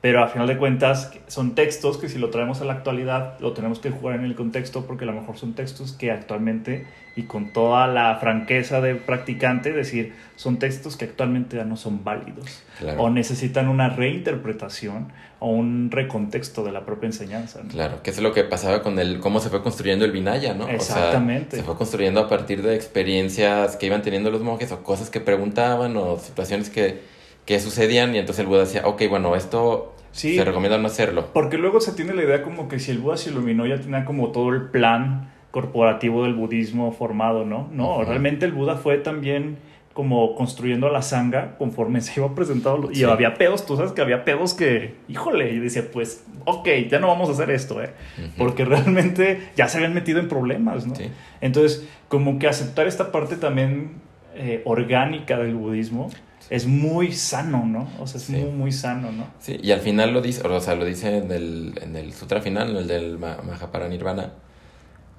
Pero 0.00 0.22
a 0.24 0.28
final 0.28 0.48
de 0.48 0.58
cuentas 0.58 1.12
son 1.28 1.54
textos 1.54 1.96
que 1.98 2.08
si 2.08 2.18
lo 2.18 2.30
traemos 2.30 2.60
a 2.60 2.64
la 2.64 2.72
actualidad 2.72 3.38
lo 3.40 3.52
tenemos 3.52 3.78
que 3.78 3.90
jugar 3.90 4.16
en 4.16 4.24
el 4.24 4.34
contexto 4.34 4.84
porque 4.86 5.04
a 5.04 5.06
lo 5.06 5.12
mejor 5.12 5.36
son 5.36 5.52
textos 5.54 5.92
que 5.92 6.10
actualmente 6.10 6.86
y 7.14 7.24
con 7.24 7.52
toda 7.52 7.86
la 7.86 8.16
franqueza 8.16 8.80
de 8.80 8.94
practicante 8.96 9.72
decir 9.72 10.12
son 10.34 10.58
textos 10.58 10.96
que 10.96 11.04
actualmente 11.04 11.56
ya 11.56 11.64
no 11.64 11.76
son 11.76 12.02
válidos 12.02 12.62
Claro. 12.80 13.02
o 13.02 13.10
necesitan 13.10 13.68
una 13.68 13.90
reinterpretación 13.90 15.12
o 15.42 15.50
un 15.50 15.90
recontexto 15.90 16.62
de 16.62 16.70
la 16.72 16.84
propia 16.86 17.08
enseñanza. 17.08 17.60
¿no? 17.62 17.68
Claro, 17.70 18.02
que 18.02 18.10
es 18.10 18.20
lo 18.22 18.32
que 18.32 18.44
pasaba 18.44 18.82
con 18.82 18.98
el, 18.98 19.18
cómo 19.18 19.40
se 19.40 19.48
fue 19.50 19.62
construyendo 19.62 20.04
el 20.04 20.12
Vinaya, 20.12 20.54
¿no? 20.54 20.64
O 20.64 20.66
sea, 20.68 20.74
Exactamente. 20.76 21.56
se 21.56 21.62
fue 21.64 21.76
construyendo 21.76 22.20
a 22.20 22.28
partir 22.28 22.62
de 22.62 22.74
experiencias 22.76 23.76
que 23.76 23.86
iban 23.86 24.02
teniendo 24.02 24.30
los 24.30 24.42
monjes 24.42 24.70
o 24.72 24.82
cosas 24.82 25.10
que 25.10 25.20
preguntaban 25.20 25.96
o 25.96 26.18
situaciones 26.18 26.70
que, 26.70 27.00
que 27.44 27.58
sucedían 27.60 28.14
y 28.14 28.18
entonces 28.18 28.40
el 28.40 28.46
Buda 28.46 28.60
decía, 28.60 28.82
ok, 28.86 29.02
bueno, 29.10 29.34
esto 29.36 29.94
Sí. 30.12 30.36
se 30.36 30.44
recomienda 30.44 30.76
no 30.78 30.86
hacerlo. 30.88 31.28
Porque 31.32 31.56
luego 31.58 31.80
se 31.80 31.92
tiene 31.92 32.12
la 32.14 32.22
idea 32.22 32.42
como 32.42 32.68
que 32.68 32.78
si 32.78 32.90
el 32.90 32.98
Buda 32.98 33.16
se 33.16 33.30
iluminó 33.30 33.66
ya 33.66 33.80
tenía 33.80 34.04
como 34.04 34.30
todo 34.30 34.50
el 34.50 34.64
plan 34.68 35.32
corporativo 35.50 36.24
del 36.24 36.34
budismo 36.34 36.92
formado, 36.92 37.44
¿no? 37.44 37.68
No, 37.72 38.04
realmente 38.04 38.44
el 38.46 38.52
Buda 38.52 38.76
fue 38.76 38.98
también 38.98 39.56
como 39.92 40.34
construyendo 40.34 40.88
la 40.88 41.02
sangha 41.02 41.56
conforme 41.58 42.00
se 42.02 42.18
iba 42.20 42.34
presentando. 42.34 42.90
Y 42.90 42.96
Sí. 42.96 43.04
había 43.04 43.34
pedos, 43.34 43.66
tú 43.66 43.76
sabes 43.76 43.92
que 43.92 44.00
había 44.00 44.24
pedos 44.24 44.54
que, 44.54 44.94
híjole, 45.08 45.52
y 45.52 45.58
decía, 45.58 45.84
pues, 45.92 46.24
ok, 46.46 46.68
ya 46.90 46.98
no 46.98 47.08
vamos 47.08 47.28
a 47.28 47.32
hacer 47.32 47.50
esto, 47.50 47.82
¿eh? 47.82 47.90
Porque 48.38 48.64
realmente 48.64 49.40
ya 49.56 49.68
se 49.68 49.78
habían 49.78 49.94
metido 49.94 50.18
en 50.20 50.28
problemas, 50.28 50.86
¿no? 50.86 50.94
Sí. 50.94 51.10
Entonces, 51.40 51.86
como 52.08 52.38
que 52.38 52.48
aceptar 52.48 52.86
esta 52.86 53.12
parte 53.12 53.36
también 53.36 54.00
eh, 54.34 54.62
orgánica 54.64 55.36
del 55.38 55.54
budismo 55.54 56.08
es 56.50 56.66
muy 56.66 57.12
sano, 57.12 57.64
¿no? 57.66 57.88
O 58.00 58.06
sea, 58.06 58.18
es 58.18 58.24
Sí. 58.26 58.32
muy, 58.32 58.50
muy 58.50 58.72
sano, 58.72 59.12
¿no? 59.12 59.26
Sí, 59.40 59.58
y 59.62 59.72
al 59.72 59.80
final 59.80 60.12
lo 60.12 60.20
dice, 60.22 60.46
o 60.46 60.60
sea, 60.60 60.74
lo 60.74 60.84
dice 60.84 61.18
en 61.18 61.30
el, 61.30 61.74
en 61.82 61.96
el 61.96 62.12
sutra 62.12 62.40
final, 62.40 62.70
en 62.70 62.76
el 62.76 62.88
del 62.88 63.18
Ma- 63.18 63.38
Mahaparanirvana, 63.46 64.32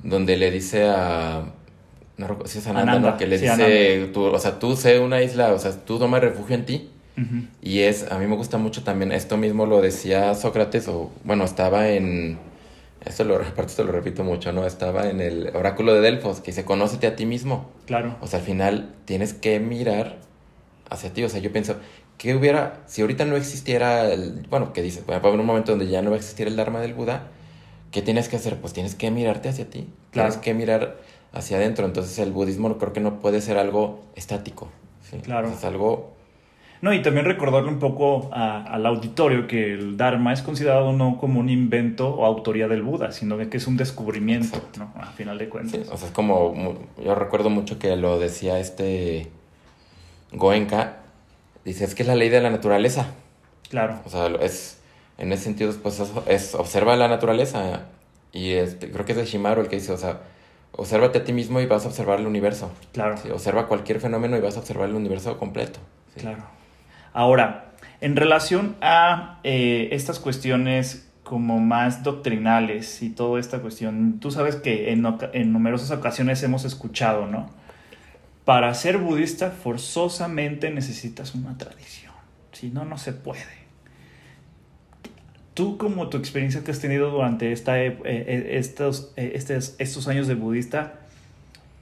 donde 0.03 0.38
le 0.38 0.51
dice 0.51 0.88
a... 0.89 1.43
No 2.17 2.28
recuerdo 2.28 2.52
si 2.52 2.60
es 2.60 2.67
Ananda, 2.67 2.91
Ananda, 2.93 3.12
¿no? 3.12 3.17
Que 3.17 3.28
le 3.28 3.38
sí, 3.39 3.45
dice, 3.45 4.10
tú, 4.13 4.26
o 4.26 4.39
sea, 4.39 4.60
tú 4.60 4.76
sé 4.76 4.99
una 4.99 5.21
isla, 5.21 5.52
o 5.54 5.60
sea, 5.60 5.71
tú 5.71 5.97
toma 5.99 6.19
refugio 6.19 6.56
en 6.56 6.65
ti. 6.65 6.89
Y 7.62 7.82
es, 7.82 8.12
a 8.12 8.17
mí 8.17 8.26
me 8.26 8.36
gusta 8.36 8.58
mucho 8.58 8.84
también, 8.84 9.12
esto 9.12 9.38
mismo 9.38 9.67
lo 9.67 9.82
decía 9.82 10.34
Sócrates, 10.34 10.88
o 10.88 11.12
bueno, 11.23 11.43
estaba 11.43 11.89
en, 11.89 12.39
esto 13.06 13.23
lo, 13.23 13.36
aparte 13.41 13.71
esto 13.71 13.84
lo 13.84 13.91
repito 13.91 14.23
mucho, 14.23 14.52
¿no? 14.52 14.65
Estaba 14.65 15.10
en 15.10 15.21
el 15.21 15.52
oráculo 15.56 15.93
de 15.93 16.02
Delfos, 16.02 16.39
que 16.39 16.52
dice, 16.52 16.65
conócete 16.65 17.08
a 17.08 17.15
ti 17.15 17.26
mismo. 17.26 17.69
Claro. 17.86 18.17
O 18.21 18.28
sea, 18.28 18.39
al 18.39 18.45
final 18.45 18.93
tienes 19.06 19.34
que 19.34 19.60
mirar 19.60 20.17
hacia 20.89 21.12
ti. 21.12 21.23
O 21.23 21.30
sea, 21.30 21.39
yo 21.39 21.52
pienso, 21.52 21.76
¿qué 22.17 22.36
hubiera, 22.36 22.82
si 22.88 23.02
ahorita 23.02 23.26
no 23.26 23.36
existiera 23.36 24.12
el, 24.12 24.47
bueno, 24.49 24.73
¿qué 24.73 24.82
dices? 24.82 25.04
Va 25.10 25.15
a 25.15 25.17
haber 25.17 25.39
un 25.39 25.45
momento 25.45 25.71
donde 25.73 25.88
ya 25.88 26.02
no 26.02 26.10
va 26.10 26.15
a 26.15 26.19
existir 26.19 26.47
el 26.47 26.56
Dharma 26.56 26.80
del 26.80 26.93
Buda. 26.93 27.28
¿Qué 27.91 28.02
tienes 28.02 28.28
que 28.28 28.38
hacer? 28.38 28.58
Pues 28.58 28.73
tienes 28.73 28.95
que 28.95 29.12
mirarte 29.12 29.49
hacia 29.49 29.69
ti. 29.69 29.88
Claro. 30.12 30.30
Tienes 30.30 30.43
que 30.43 30.54
mirar 30.56 30.97
hacia 31.34 31.58
adentro. 31.58 31.86
Entonces 31.86 32.17
el 32.19 32.32
budismo 32.32 32.78
creo 32.78 32.93
que 32.93 33.00
no 33.02 33.19
puede 33.19 33.41
ser 33.41 33.58
algo 33.58 34.02
estático. 34.15 34.69
¿sí? 35.10 35.17
Claro. 35.17 35.50
Es 35.50 35.63
algo... 35.65 36.13
No, 36.82 36.93
y 36.93 37.02
también 37.02 37.26
recordarle 37.26 37.69
un 37.69 37.80
poco 37.80 38.30
a- 38.34 38.62
al 38.63 38.86
auditorio 38.86 39.48
que 39.48 39.72
el 39.74 39.96
Dharma 39.96 40.34
es 40.34 40.41
considerado 40.41 40.91
no 40.91 41.17
como 41.17 41.39
un 41.39 41.48
invento 41.50 42.10
o 42.13 42.26
autoría 42.26 42.67
del 42.67 42.82
Buda, 42.84 43.13
sino 43.13 43.38
que 43.50 43.56
es 43.56 43.67
un 43.67 43.78
descubrimiento. 43.78 44.62
¿no? 44.78 44.91
A 45.02 45.06
final 45.13 45.38
de 45.38 45.48
cuentas. 45.48 45.82
sí, 45.86 45.89
o 45.91 45.96
sea, 45.98 46.08
es 46.10 46.13
como... 46.13 46.54
Yo 47.04 47.15
recuerdo 47.15 47.50
mucho 47.50 47.80
que 47.80 47.96
lo 47.96 48.19
decía 48.19 48.60
este... 48.60 49.30
Goenka. 50.32 50.98
Dice, 51.65 51.86
es 51.86 51.96
que 51.96 52.04
es 52.04 52.08
la 52.08 52.15
ley 52.15 52.30
de 52.30 52.41
la 52.41 52.50
naturaleza. 52.50 53.08
Claro, 53.69 54.00
O 54.06 54.10
sea, 54.10 54.28
es, 54.41 54.80
en 55.17 55.32
ese 55.32 55.46
sentido, 55.46 55.74
pues 55.82 56.00
es, 56.00 56.12
es 56.28 56.56
observa 56.56 56.96
la 56.96 57.08
naturaleza. 57.08 57.84
Y 58.34 58.52
este, 58.52 58.91
creo 58.91 59.06
que 59.06 59.13
es 59.13 59.17
de 59.17 59.26
Shimaru 59.26 59.62
el 59.62 59.67
que 59.69 59.78
dice, 59.78 59.93
o 59.93 59.98
sea, 59.98 60.22
obsérvate 60.73 61.19
a 61.19 61.23
ti 61.23 61.33
mismo 61.33 61.59
y 61.62 61.65
vas 61.65 61.86
a 61.86 61.88
observar 61.88 62.19
el 62.19 62.27
universo. 62.27 62.71
claro, 62.91 63.17
Sí, 63.17 63.29
observa 63.29 63.67
cualquier 63.67 63.99
fenómeno 63.99 64.38
y 64.38 64.41
vas 64.41 64.57
a 64.57 64.59
observar 64.59 64.89
el 64.89 64.95
universo 64.95 65.38
completo. 65.38 65.79
Sí. 66.13 66.21
claro. 66.21 66.43
Ahora, 67.13 67.73
en 68.01 68.15
relación 68.15 68.75
a 68.81 69.39
eh, 69.43 69.89
estas 69.91 70.19
cuestiones 70.19 71.07
como 71.23 71.59
más 71.59 72.03
doctrinales 72.03 73.01
y 73.01 73.09
toda 73.09 73.39
esta 73.39 73.59
cuestión, 73.59 74.19
tú 74.19 74.29
sabes 74.31 74.55
que 74.57 74.91
en, 74.91 75.05
en 75.33 75.53
numerosas 75.53 75.91
ocasiones 75.91 76.43
hemos 76.43 76.65
escuchado, 76.65 77.27
¿no? 77.27 77.49
Para 78.45 78.73
ser 78.73 78.97
budista 78.97 79.51
forzosamente 79.51 80.69
necesitas 80.69 81.33
una 81.33 81.57
tradición, 81.57 82.12
si 82.51 82.71
no, 82.71 82.83
no 82.83 82.97
se 82.97 83.13
puede. 83.13 83.62
Tú 85.53 85.77
como 85.77 86.09
tu 86.09 86.17
experiencia 86.17 86.63
que 86.63 86.71
has 86.71 86.79
tenido 86.79 87.11
durante 87.11 87.51
esta, 87.51 87.79
eh, 87.79 87.99
eh, 88.05 88.57
estos, 88.57 89.13
eh, 89.17 89.33
estos 89.35 90.07
años 90.07 90.27
de 90.27 90.33
budista, 90.33 90.93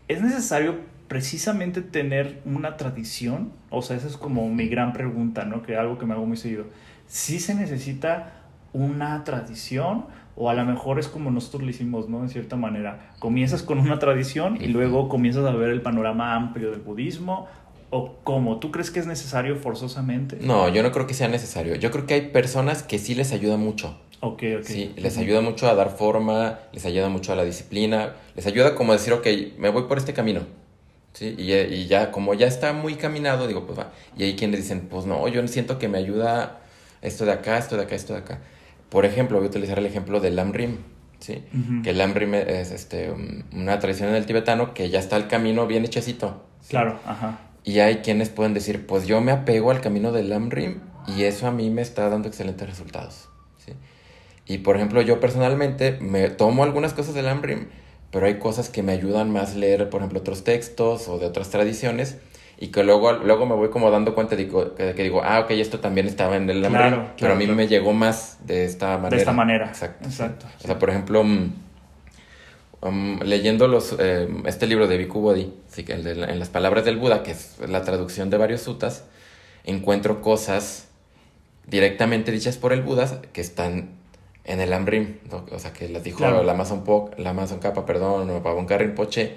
¿es 0.10 0.22
necesario 0.22 0.80
precisamente 1.08 1.82
tener 1.82 2.42
una 2.44 2.76
tradición? 2.76 3.52
O 3.70 3.82
sea, 3.82 3.96
esa 3.96 4.08
es 4.08 4.18
como 4.18 4.50
mi 4.50 4.68
gran 4.68 4.92
pregunta, 4.92 5.46
¿no? 5.46 5.62
Que 5.62 5.78
algo 5.78 5.98
que 5.98 6.06
me 6.06 6.14
hago 6.14 6.26
muy 6.26 6.38
seguido. 6.38 6.66
¿Sí 7.08 7.40
se 7.40 7.56
necesita 7.56 8.34
una 8.74 9.24
tradición? 9.24 10.06
O 10.36 10.50
a 10.50 10.54
lo 10.54 10.66
mejor 10.66 11.00
es 11.00 11.08
como 11.08 11.30
nosotros 11.32 11.64
lo 11.64 11.70
hicimos, 11.70 12.10
¿no? 12.10 12.24
En 12.24 12.30
cierta 12.30 12.56
manera. 12.56 13.12
Comienzas 13.20 13.64
con 13.64 13.78
una 13.78 14.00
tradición 14.00 14.58
y 14.62 14.68
luego 14.68 15.08
comienzas 15.08 15.46
a 15.46 15.52
ver 15.52 15.70
el 15.70 15.82
panorama 15.82 16.36
amplio 16.36 16.72
del 16.72 16.80
budismo. 16.80 17.48
¿O 17.92 18.16
cómo? 18.24 18.60
¿Tú 18.60 18.72
crees 18.72 18.90
que 18.90 19.00
es 19.00 19.06
necesario 19.06 19.58
forzosamente? 19.58 20.38
No, 20.40 20.70
yo 20.70 20.82
no 20.82 20.92
creo 20.92 21.06
que 21.08 21.14
sea 21.14 21.28
necesario. 21.28 21.76
Yo 21.76 21.92
creo 21.92 22.08
que 22.08 22.14
hay 22.14 22.22
personas 22.30 22.84
que 22.84 22.98
sí 22.98 23.16
les 23.16 23.34
ayuda 23.34 23.58
mucho. 23.58 24.00
Ok, 24.22 24.44
ok. 24.60 24.64
Sí, 24.64 24.94
les 24.96 25.18
ayuda 25.18 25.42
mucho 25.42 25.70
a 25.70 25.76
dar 25.76 25.90
forma, 25.90 26.60
les 26.72 26.86
ayuda 26.86 27.10
mucho 27.10 27.34
a 27.34 27.36
la 27.36 27.44
disciplina, 27.44 28.16
les 28.36 28.48
ayuda 28.48 28.76
como 28.76 28.94
a 28.94 28.96
decir, 28.96 29.12
ok, 29.14 29.28
me 29.58 29.70
voy 29.70 29.84
por 29.84 29.98
este 29.98 30.14
camino. 30.14 30.42
Sí, 31.14 31.36
y, 31.38 31.52
y 31.52 31.88
ya, 31.88 32.12
como 32.12 32.34
ya 32.34 32.48
está 32.48 32.72
muy 32.72 32.96
caminado, 32.96 33.48
digo, 33.48 33.66
pues 33.66 33.78
va. 33.78 33.92
Y 34.16 34.24
hay 34.24 34.36
quienes 34.38 34.62
dicen, 34.62 34.88
pues 34.90 35.06
no, 35.06 35.28
yo 35.28 35.46
siento 35.48 35.78
que 35.78 35.90
me 35.90 35.98
ayuda 35.98 36.62
esto 37.02 37.26
de 37.26 37.34
acá, 37.34 37.58
esto 37.58 37.76
de 37.76 37.84
acá, 37.84 37.96
esto 37.96 38.14
de 38.14 38.20
acá. 38.20 38.40
Por 38.90 39.06
ejemplo, 39.06 39.38
voy 39.38 39.48
a 39.48 39.50
utilizar 39.50 39.80
el 39.80 39.86
ejemplo 39.86 40.22
del 40.22 40.38
Lamrim, 40.38 40.78
¿sí? 41.20 41.44
Que 41.84 41.90
el 41.90 41.98
Lamrim 41.98 42.36
es 42.36 42.72
este, 42.72 43.14
una 43.54 43.80
tradición 43.80 44.10
en 44.10 44.16
el 44.16 44.26
tibetano 44.26 44.74
que 44.74 44.90
ya 44.90 45.00
está 45.00 45.18
el 45.18 45.28
camino 45.28 45.68
bien 45.68 45.84
hechecito. 45.84 46.44
¿sí? 46.62 46.70
Claro, 46.70 47.00
ajá. 47.06 47.40
Y 47.64 47.80
hay 47.80 47.98
quienes 47.98 48.30
pueden 48.30 48.54
decir, 48.54 48.88
pues 48.88 49.08
yo 49.08 49.22
me 49.22 49.32
apego 49.32 49.72
al 49.72 49.82
camino 49.82 50.12
del 50.12 50.30
Lamrim 50.30 50.80
y 51.08 51.24
eso 51.24 51.48
a 51.48 51.52
mí 51.52 51.70
me 51.70 51.82
está 51.82 52.10
dando 52.10 52.28
excelentes 52.28 52.68
resultados. 52.68 53.30
¿sí? 53.64 53.74
Y 54.48 54.60
por 54.60 54.76
ejemplo, 54.76 55.02
yo 55.02 55.20
personalmente 55.20 55.98
me 56.02 56.30
tomo 56.30 56.64
algunas 56.64 56.94
cosas 56.94 57.14
del 57.14 57.26
Lamrim, 57.26 57.68
pero 58.10 58.26
hay 58.26 58.40
cosas 58.40 58.70
que 58.70 58.84
me 58.84 58.92
ayudan 58.92 59.32
más 59.32 59.56
leer, 59.56 59.90
por 59.90 60.02
ejemplo, 60.02 60.20
otros 60.20 60.44
textos 60.44 61.08
o 61.08 61.20
de 61.20 61.28
otras 61.28 61.50
tradiciones 61.50 62.18
y 62.62 62.68
que 62.68 62.84
luego, 62.84 63.14
luego 63.14 63.48
me 63.48 63.56
voy 63.56 63.70
como 63.70 63.90
dando 63.90 64.14
cuenta 64.14 64.36
de 64.36 64.48
que, 64.48 64.94
que 64.96 65.04
digo, 65.04 65.22
ah, 65.24 65.40
ok, 65.40 65.52
esto 65.52 65.80
también 65.80 66.06
estaba 66.08 66.36
en 66.36 66.48
el 66.50 66.64
hambre, 66.64 66.82
Claro, 66.82 67.08
pero 67.20 67.34
a 67.34 67.36
mí 67.36 67.46
claro, 67.46 67.58
me 67.58 67.68
llegó 67.68 67.92
más 67.94 68.38
de 68.46 68.66
esta 68.66 68.98
manera. 68.98 69.10
De 69.10 69.18
esta 69.18 69.34
manera. 69.34 69.68
Exacto. 69.68 70.04
sí. 70.04 70.12
Exacto, 70.12 70.46
O 70.60 70.68
sea, 70.68 70.78
por 70.78 70.92
ejemplo, 70.92 71.24
mm, 71.24 71.54
um, 72.82 73.20
leyendo 73.22 73.68
los, 73.68 73.96
eh, 74.00 74.28
este 74.46 74.68
libro 74.68 74.88
de 74.88 74.98
Bhikkhu 74.98 75.20
Bodhi, 75.20 75.54
sí, 75.68 75.84
que 75.84 75.94
el 75.94 76.04
de 76.04 76.12
en 76.12 76.40
las 76.40 76.50
palabras 76.50 76.86
del 76.86 76.98
Buda, 76.98 77.24
que 77.24 77.32
es 77.32 77.58
la 77.68 77.84
traducción 77.84 78.30
de 78.30 78.38
varios 78.38 78.62
sutas, 78.62 79.06
encuentro 79.64 80.22
cosas 80.22 80.88
directamente 81.68 82.32
dichas 82.32 82.58
por 82.58 82.74
el 82.74 82.82
Buda 82.82 83.22
que 83.34 83.42
están 83.42 84.02
en 84.44 84.60
el 84.60 84.74
Amrim, 84.74 85.18
¿no? 85.30 85.46
o 85.52 85.60
sea, 85.60 85.72
que 85.74 85.88
las 85.88 86.04
dijo 86.04 86.18
Claro. 86.18 86.44
la 86.44 86.54
Amazon 86.54 86.84
Pok, 86.84 87.18
la 87.20 87.30
Amazon 87.30 87.60
Kappa, 87.60 87.86
perdón, 87.86 88.30
o 88.30 88.44
Pavon 88.44 88.68
Rinpoche. 88.68 89.36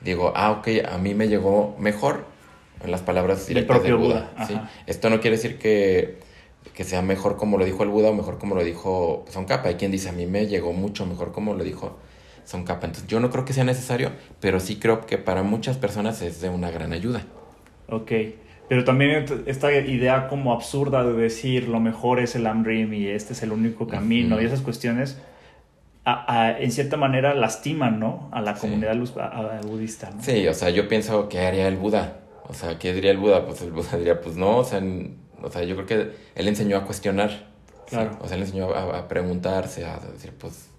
Digo, 0.00 0.32
ah, 0.34 0.52
ok, 0.52 0.68
a 0.90 0.98
mí 0.98 1.14
me 1.14 1.28
llegó 1.28 1.76
mejor 1.78 2.24
en 2.82 2.90
las 2.90 3.02
palabras 3.02 3.46
directas 3.46 3.82
del 3.82 3.96
Buda. 3.96 4.30
Buda, 4.34 4.46
¿sí? 4.46 4.54
ajá. 4.54 4.70
Esto 4.86 5.10
no 5.10 5.20
quiere 5.20 5.36
decir 5.36 5.58
que, 5.58 6.18
que 6.74 6.84
sea 6.84 7.02
mejor 7.02 7.36
como 7.36 7.58
lo 7.58 7.64
dijo 7.64 7.82
el 7.82 7.88
Buda 7.90 8.10
o 8.10 8.14
mejor 8.14 8.38
como 8.38 8.54
lo 8.54 8.64
dijo 8.64 9.24
Son 9.30 9.44
Kappa. 9.44 9.68
Hay 9.68 9.74
quien 9.76 9.90
dice, 9.90 10.08
a 10.08 10.12
mí 10.12 10.26
me 10.26 10.46
llegó 10.46 10.72
mucho 10.72 11.06
mejor 11.06 11.32
como 11.32 11.54
lo 11.54 11.64
dijo 11.64 11.98
Son 12.46 12.64
Kappa. 12.64 12.86
Entonces, 12.86 13.06
yo 13.08 13.20
no 13.20 13.28
creo 13.30 13.44
que 13.44 13.52
sea 13.52 13.64
necesario, 13.64 14.12
pero 14.40 14.58
sí 14.60 14.76
creo 14.76 15.04
que 15.04 15.18
para 15.18 15.42
muchas 15.42 15.76
personas 15.76 16.22
es 16.22 16.40
de 16.40 16.48
una 16.48 16.70
gran 16.70 16.94
ayuda. 16.94 17.24
Ok. 17.90 18.10
Pero 18.68 18.84
también 18.84 19.26
esta 19.46 19.70
idea 19.72 20.28
como 20.28 20.52
absurda 20.52 21.04
de 21.04 21.12
decir 21.12 21.68
lo 21.68 21.78
mejor 21.80 22.18
es 22.20 22.34
el 22.34 22.46
Amrim 22.46 22.94
y 22.94 23.08
este 23.08 23.34
es 23.34 23.42
el 23.42 23.52
único 23.52 23.86
camino 23.86 24.36
Ujú. 24.36 24.42
y 24.44 24.46
esas 24.46 24.60
cuestiones, 24.62 25.18
a- 26.04 26.24
a- 26.46 26.58
en 26.58 26.70
cierta 26.72 26.96
manera 26.96 27.34
lastiman, 27.34 28.00
¿no? 28.00 28.28
A 28.32 28.40
la 28.40 28.54
Sí. 28.54 28.62
comunidad 28.62 28.94
luz- 28.94 29.16
a- 29.16 29.60
budista, 29.66 30.10
¿no? 30.10 30.22
Sí, 30.22 30.46
o 30.48 30.54
sea, 30.54 30.70
yo 30.70 30.88
pienso 30.88 31.28
que 31.28 31.40
haría 31.40 31.68
el 31.68 31.76
Buda. 31.76 32.20
O 32.48 32.54
sea, 32.54 32.78
¿qué 32.78 32.92
diría 32.92 33.10
el 33.10 33.18
Buda? 33.18 33.44
Pues 33.44 33.60
el 33.62 33.72
Buda 33.72 33.96
diría, 33.98 34.20
pues 34.20 34.36
no, 34.36 34.58
o 34.58 34.64
sea, 34.64 34.78
n- 34.78 35.10
o 35.42 35.50
sea 35.50 35.62
yo 35.64 35.74
creo 35.74 35.86
que 35.86 36.12
él 36.36 36.48
enseñó 36.48 36.76
a 36.76 36.84
cuestionar. 36.84 37.30
¿sí? 37.30 37.90
Claro. 37.90 38.18
O 38.20 38.26
sea, 38.28 38.36
él 38.36 38.42
enseñó 38.44 38.72
a, 38.72 38.98
a 38.98 39.08
preguntarse, 39.08 39.84
a 39.84 39.98
decir, 40.12 40.32
pues... 40.38 40.70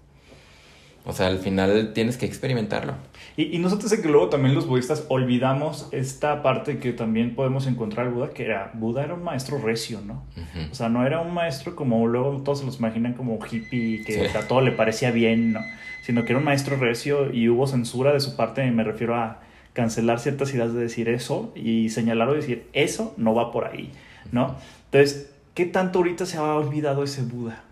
O 1.08 1.14
sea, 1.14 1.28
al 1.28 1.38
final 1.38 1.92
tienes 1.94 2.18
que 2.18 2.26
experimentarlo. 2.26 2.92
Y, 3.34 3.56
y 3.56 3.58
nosotros 3.60 3.90
sé 3.90 4.02
que 4.02 4.08
luego 4.10 4.28
también 4.28 4.54
los 4.54 4.66
budistas 4.66 5.06
olvidamos 5.08 5.88
esta 5.90 6.42
parte 6.42 6.78
que 6.80 6.92
también 6.92 7.34
podemos 7.34 7.66
encontrar 7.66 8.10
Buda, 8.10 8.28
que 8.30 8.44
era, 8.44 8.72
Buda 8.74 9.04
era 9.04 9.14
un 9.14 9.24
maestro 9.24 9.56
recio, 9.58 10.02
¿no? 10.02 10.26
O 10.70 10.74
sea, 10.74 10.90
no 10.90 11.06
era 11.06 11.20
un 11.20 11.32
maestro 11.32 11.74
como 11.74 12.06
luego 12.06 12.42
todos 12.42 12.58
se 12.60 12.66
los 12.66 12.78
imaginan 12.78 13.14
como 13.14 13.38
hippie, 13.42 14.04
que 14.04 14.28
Sí. 14.28 14.36
a 14.36 14.46
todo 14.46 14.60
le 14.60 14.70
parecía 14.72 15.10
bien, 15.10 15.54
¿no? 15.54 15.60
Sino 16.04 16.24
que 16.26 16.32
era 16.32 16.38
un 16.40 16.44
maestro 16.44 16.76
recio 16.76 17.32
y 17.32 17.48
hubo 17.48 17.66
censura 17.66 18.12
de 18.12 18.20
su 18.20 18.36
parte, 18.36 18.66
y 18.66 18.70
me 18.70 18.84
refiero 18.84 19.16
a 19.16 19.40
cancelar 19.72 20.20
ciertas 20.20 20.52
ideas 20.52 20.74
de 20.74 20.80
decir 20.80 21.08
eso 21.08 21.52
y 21.56 21.88
señalar 21.88 22.28
o 22.28 22.34
decir, 22.34 22.66
eso 22.74 23.14
no 23.16 23.34
va 23.34 23.50
por 23.50 23.64
ahí, 23.66 23.92
¿no? 24.30 24.56
Entonces, 24.86 25.30
¿qué 25.54 25.64
tanto 25.64 26.00
ahorita 26.00 26.26
se 26.26 26.36
ha 26.36 26.42
olvidado 26.54 27.02
ese 27.02 27.22
Buda? 27.22 27.62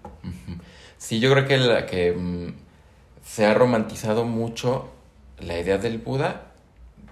Sí, 0.96 1.20
yo 1.20 1.30
creo 1.32 1.46
que, 1.46 1.58
la, 1.58 1.84
que 1.86 2.12
mm, 2.12 2.65
se 3.26 3.44
ha 3.44 3.54
romantizado 3.54 4.24
mucho 4.24 4.88
la 5.40 5.58
idea 5.58 5.78
del 5.78 5.98
Buda 5.98 6.42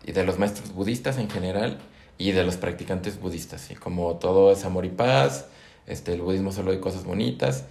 y 0.06 0.12
de 0.12 0.24
los 0.24 0.38
maestros 0.38 0.72
budistas 0.72 1.18
en 1.18 1.28
general 1.28 1.78
y 2.18 2.30
de 2.32 2.44
los 2.44 2.56
practicantes 2.56 3.18
budistas, 3.20 3.60
¿sí? 3.62 3.74
como 3.74 4.16
todo 4.16 4.52
es 4.52 4.64
amor 4.64 4.84
y 4.84 4.90
paz, 4.90 5.46
este, 5.86 6.12
el 6.14 6.20
budismo 6.22 6.52
solo 6.52 6.70
hay 6.70 6.78
cosas 6.78 7.04
bonitas 7.04 7.64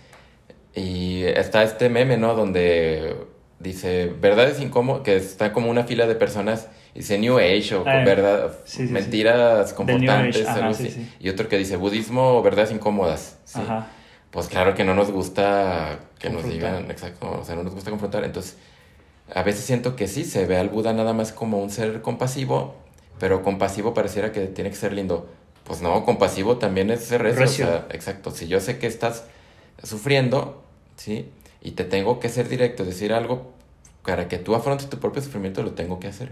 y 0.75 1.23
está 1.23 1.63
este 1.63 1.87
meme, 1.89 2.17
¿no? 2.17 2.35
Donde 2.35 3.15
dice 3.59 4.07
verdades 4.19 4.59
incómodas, 4.59 5.03
que 5.03 5.15
está 5.15 5.53
como 5.53 5.69
una 5.69 5.83
fila 5.85 6.05
de 6.07 6.15
personas 6.15 6.67
y 6.93 6.99
dice 6.99 7.17
New 7.19 7.37
Age 7.37 7.75
o 7.75 7.83
Ah, 7.87 8.03
verdad, 8.03 8.53
sí, 8.65 8.79
sí, 8.81 8.87
sí. 8.87 8.93
mentiras 8.93 9.67
Age, 9.67 9.75
confortantes, 9.75 10.47
ajá, 10.47 10.59
algo 10.65 10.73
sí, 10.73 10.87
así. 10.87 10.93
sí. 10.95 11.09
y 11.19 11.29
otro 11.29 11.47
que 11.47 11.57
dice 11.57 11.77
budismo 11.77 12.37
o 12.37 12.41
verdades 12.43 12.71
incómodas. 12.71 13.37
¿sí? 13.45 13.59
Ajá. 13.61 13.87
Pues 14.33 14.47
claro 14.47 14.73
que 14.73 14.83
no 14.83 14.95
nos 14.95 15.11
gusta 15.11 15.99
que 16.17 16.31
nos 16.31 16.43
digan, 16.43 16.89
exacto, 16.89 17.39
o 17.39 17.45
sea, 17.45 17.53
no 17.53 17.61
nos 17.61 17.75
gusta 17.75 17.91
confrontar. 17.91 18.23
Entonces, 18.23 18.57
a 19.31 19.43
veces 19.43 19.63
siento 19.63 19.95
que 19.95 20.07
sí, 20.07 20.25
se 20.25 20.47
ve 20.47 20.57
al 20.57 20.69
Buda 20.69 20.91
nada 20.91 21.13
más 21.13 21.31
como 21.31 21.61
un 21.61 21.69
ser 21.69 22.01
compasivo, 22.01 22.73
pero 23.19 23.43
compasivo 23.43 23.93
pareciera 23.93 24.31
que 24.31 24.47
tiene 24.47 24.71
que 24.71 24.75
ser 24.75 24.91
lindo. 24.91 25.29
Pues 25.65 25.83
no, 25.83 26.03
compasivo 26.03 26.57
también 26.57 26.89
es 26.89 27.03
ser 27.03 27.21
recio. 27.21 27.39
Recio. 27.39 27.65
O 27.65 27.69
sea, 27.69 27.87
exacto, 27.91 28.31
si 28.31 28.47
yo 28.47 28.59
sé 28.59 28.79
que 28.79 28.87
estás 28.87 29.25
sufriendo, 29.83 30.63
¿sí? 30.97 31.29
Y 31.61 31.71
te 31.73 31.83
tengo 31.83 32.19
que 32.19 32.27
ser 32.27 32.49
directo, 32.49 32.85
decir 32.85 33.13
algo 33.13 33.53
para 34.03 34.27
que 34.27 34.39
tú 34.39 34.55
afrontes 34.55 34.89
tu 34.89 34.97
propio 34.97 35.21
sufrimiento, 35.21 35.61
lo 35.61 35.73
tengo 35.73 35.99
que 35.99 36.07
hacer. 36.07 36.31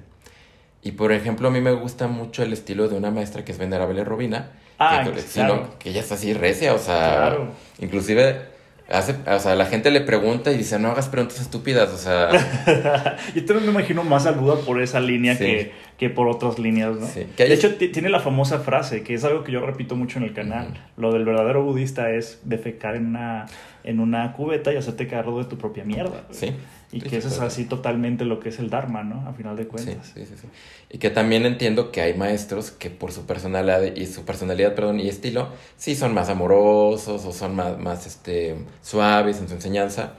Y 0.83 0.93
por 0.93 1.11
ejemplo, 1.11 1.47
a 1.47 1.51
mí 1.51 1.61
me 1.61 1.71
gusta 1.73 2.07
mucho 2.07 2.43
el 2.43 2.53
estilo 2.53 2.87
de 2.89 2.95
una 2.97 3.11
maestra 3.11 3.45
que 3.45 3.51
es 3.51 3.57
Venerable 3.57 4.03
Robina, 4.03 4.51
Ah, 4.79 5.03
que, 5.03 5.19
sí, 5.21 5.33
claro. 5.39 5.69
que 5.77 5.89
ella 5.91 5.99
es 5.99 6.11
así 6.11 6.33
recia, 6.33 6.73
o 6.73 6.79
sea, 6.79 6.97
Claro. 7.17 7.49
inclusive 7.79 8.49
hace, 8.89 9.15
o 9.27 9.39
sea, 9.39 9.55
la 9.55 9.67
gente 9.67 9.91
le 9.91 10.01
pregunta 10.01 10.51
y 10.51 10.57
dice, 10.57 10.79
no 10.79 10.89
hagas 10.89 11.07
preguntas 11.07 11.39
estúpidas, 11.39 11.89
o 11.91 11.97
sea, 11.97 12.29
Yo 13.35 13.45
también 13.45 13.67
me 13.67 13.71
imagino 13.73 14.03
más 14.03 14.25
al 14.25 14.35
Buda 14.35 14.55
por 14.65 14.81
esa 14.81 14.99
línea 14.99 15.33
Sí. 15.35 15.45
que, 15.45 15.71
que 15.99 16.09
por 16.09 16.27
otras 16.27 16.57
líneas, 16.57 16.95
¿no? 16.97 17.05
Sí. 17.05 17.27
Que 17.37 17.43
hay- 17.43 17.49
De 17.49 17.55
hecho, 17.55 17.75
ti- 17.75 17.89
tiene 17.89 18.09
la 18.09 18.19
famosa 18.19 18.57
frase, 18.59 19.03
que 19.03 19.13
es 19.13 19.23
algo 19.23 19.43
que 19.43 19.51
yo 19.51 19.59
repito 19.61 19.95
mucho 19.95 20.17
en 20.17 20.25
el 20.25 20.33
canal. 20.33 20.73
Lo 20.97 21.13
del 21.13 21.25
verdadero 21.25 21.63
budista 21.63 22.09
es 22.09 22.39
defecar 22.43 22.95
en 22.95 23.05
una, 23.05 23.45
en 23.83 23.99
una 23.99 24.33
cubeta 24.33 24.73
y 24.73 24.77
hacerte 24.77 25.07
cargo 25.07 25.37
de 25.43 25.45
tu 25.47 25.57
propia 25.59 25.83
mierda. 25.83 26.23
sí. 26.31 26.55
Y 26.91 26.99
Sí, 27.01 27.09
que 27.09 27.17
eso 27.17 27.29
es 27.29 27.39
así 27.39 27.65
totalmente 27.65 28.25
lo 28.25 28.39
que 28.39 28.49
es 28.49 28.59
el 28.59 28.69
Dharma, 28.69 29.03
¿no? 29.03 29.27
A 29.27 29.33
final 29.33 29.55
de 29.55 29.67
cuentas. 29.67 30.11
sí, 30.13 30.25
sí, 30.25 30.33
sí. 30.39 30.47
Y 30.89 30.97
que 30.97 31.09
también 31.09 31.45
entiendo 31.45 31.91
que 31.91 32.01
hay 32.01 32.13
maestros 32.15 32.71
que 32.71 32.89
por 32.89 33.11
su 33.11 33.25
personalidad 33.25 33.81
y 33.95 34.05
su 34.07 34.25
personalidad, 34.25 34.75
perdón, 34.75 34.99
y 34.99 35.07
estilo, 35.07 35.49
sí 35.77 35.95
son 35.95 36.13
más 36.13 36.29
amorosos 36.29 37.25
o 37.25 37.31
son 37.31 37.55
más, 37.55 37.77
más 37.79 38.05
este, 38.07 38.57
suaves 38.81 39.39
en 39.39 39.47
su 39.47 39.53
enseñanza 39.53 40.13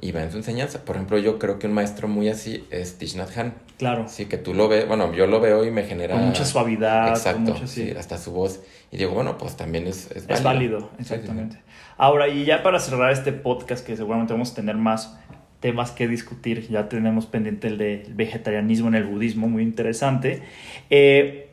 y 0.00 0.12
va 0.12 0.22
en 0.22 0.30
su 0.30 0.36
enseñanza. 0.36 0.84
Por 0.84 0.96
ejemplo, 0.96 1.18
yo 1.18 1.38
creo 1.38 1.58
que 1.58 1.66
un 1.66 1.72
maestro 1.72 2.08
muy 2.08 2.28
así 2.28 2.64
es 2.70 2.98
Thich 2.98 3.16
Nhat 3.16 3.36
Hanh. 3.36 3.54
Claro. 3.78 4.06
Sí, 4.08 4.26
que 4.26 4.36
tú 4.38 4.54
lo 4.54 4.68
ves, 4.68 4.86
bueno, 4.86 5.12
yo 5.12 5.26
lo 5.26 5.40
veo 5.40 5.64
y 5.64 5.70
me 5.70 5.84
genera... 5.84 6.14
Con 6.14 6.26
mucha 6.26 6.44
suavidad. 6.44 7.08
Exacto, 7.08 7.56
sí. 7.56 7.66
sí, 7.66 7.90
hasta 7.98 8.18
su 8.18 8.32
voz. 8.32 8.60
Y 8.90 8.96
digo, 8.96 9.12
bueno, 9.12 9.38
pues 9.38 9.56
también 9.56 9.86
es, 9.86 10.10
es 10.12 10.26
válido. 10.26 10.36
Es 10.36 10.42
válido, 10.42 10.78
Sí, 10.80 10.86
sí, 10.86 10.94
sí. 10.96 11.00
exactamente. 11.14 11.62
Ahora, 11.96 12.28
y 12.28 12.44
ya 12.44 12.62
para 12.62 12.78
cerrar 12.80 13.12
este 13.12 13.32
podcast, 13.32 13.84
que 13.86 13.96
seguramente 13.96 14.32
vamos 14.32 14.52
a 14.52 14.54
tener 14.54 14.76
más 14.76 15.18
temas 15.62 15.92
que 15.92 16.08
discutir, 16.08 16.68
ya 16.68 16.88
tenemos 16.88 17.24
pendiente 17.26 17.68
el 17.68 17.78
del 17.78 18.12
vegetarianismo 18.14 18.88
en 18.88 18.96
el 18.96 19.04
budismo, 19.04 19.48
muy 19.48 19.62
interesante. 19.62 20.42
Eh, 20.90 21.48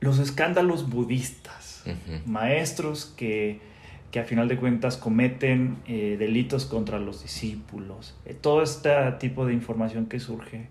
los 0.00 0.18
escándalos 0.18 0.90
budistas, 0.90 1.84
maestros 2.26 3.14
que, 3.16 3.60
que 4.10 4.18
a 4.18 4.24
final 4.24 4.48
de 4.48 4.56
cuentas 4.56 4.96
cometen 4.96 5.76
eh, 5.86 6.16
delitos 6.18 6.66
contra 6.66 6.98
los 6.98 7.22
discípulos, 7.22 8.16
eh, 8.26 8.34
todo 8.34 8.60
este 8.62 8.90
tipo 9.20 9.46
de 9.46 9.54
información 9.54 10.06
que 10.06 10.18
surge. 10.18 10.66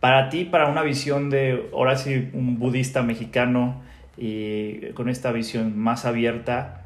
Para 0.00 0.28
ti, 0.28 0.44
para 0.44 0.68
una 0.68 0.82
visión 0.82 1.30
de, 1.30 1.70
ahora 1.72 1.96
sí, 1.96 2.28
un 2.34 2.58
budista 2.58 3.02
mexicano 3.02 3.80
y 4.18 4.90
con 4.92 5.08
esta 5.08 5.32
visión 5.32 5.78
más 5.78 6.04
abierta, 6.04 6.84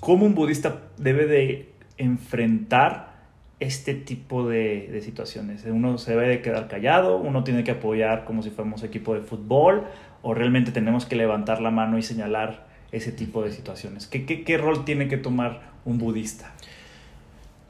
¿cómo 0.00 0.24
un 0.24 0.34
budista 0.34 0.80
debe 0.96 1.26
de 1.26 1.68
enfrentar 1.98 3.13
este 3.60 3.94
tipo 3.94 4.48
de, 4.48 4.88
de 4.90 5.00
situaciones? 5.00 5.64
Uno 5.64 5.98
se 5.98 6.12
debe 6.12 6.28
de 6.28 6.42
quedar 6.42 6.68
callado, 6.68 7.16
uno 7.16 7.44
tiene 7.44 7.64
que 7.64 7.72
apoyar 7.72 8.24
como 8.24 8.42
si 8.42 8.50
fuéramos 8.50 8.82
equipo 8.82 9.14
de 9.14 9.20
fútbol, 9.20 9.84
o 10.22 10.34
realmente 10.34 10.72
tenemos 10.72 11.06
que 11.06 11.16
levantar 11.16 11.60
la 11.60 11.70
mano 11.70 11.98
y 11.98 12.02
señalar 12.02 12.66
ese 12.92 13.12
tipo 13.12 13.42
de 13.42 13.52
situaciones. 13.52 14.06
¿Qué, 14.06 14.24
qué, 14.24 14.44
qué 14.44 14.58
rol 14.58 14.84
tiene 14.84 15.08
que 15.08 15.16
tomar 15.16 15.72
un 15.84 15.98
budista? 15.98 16.52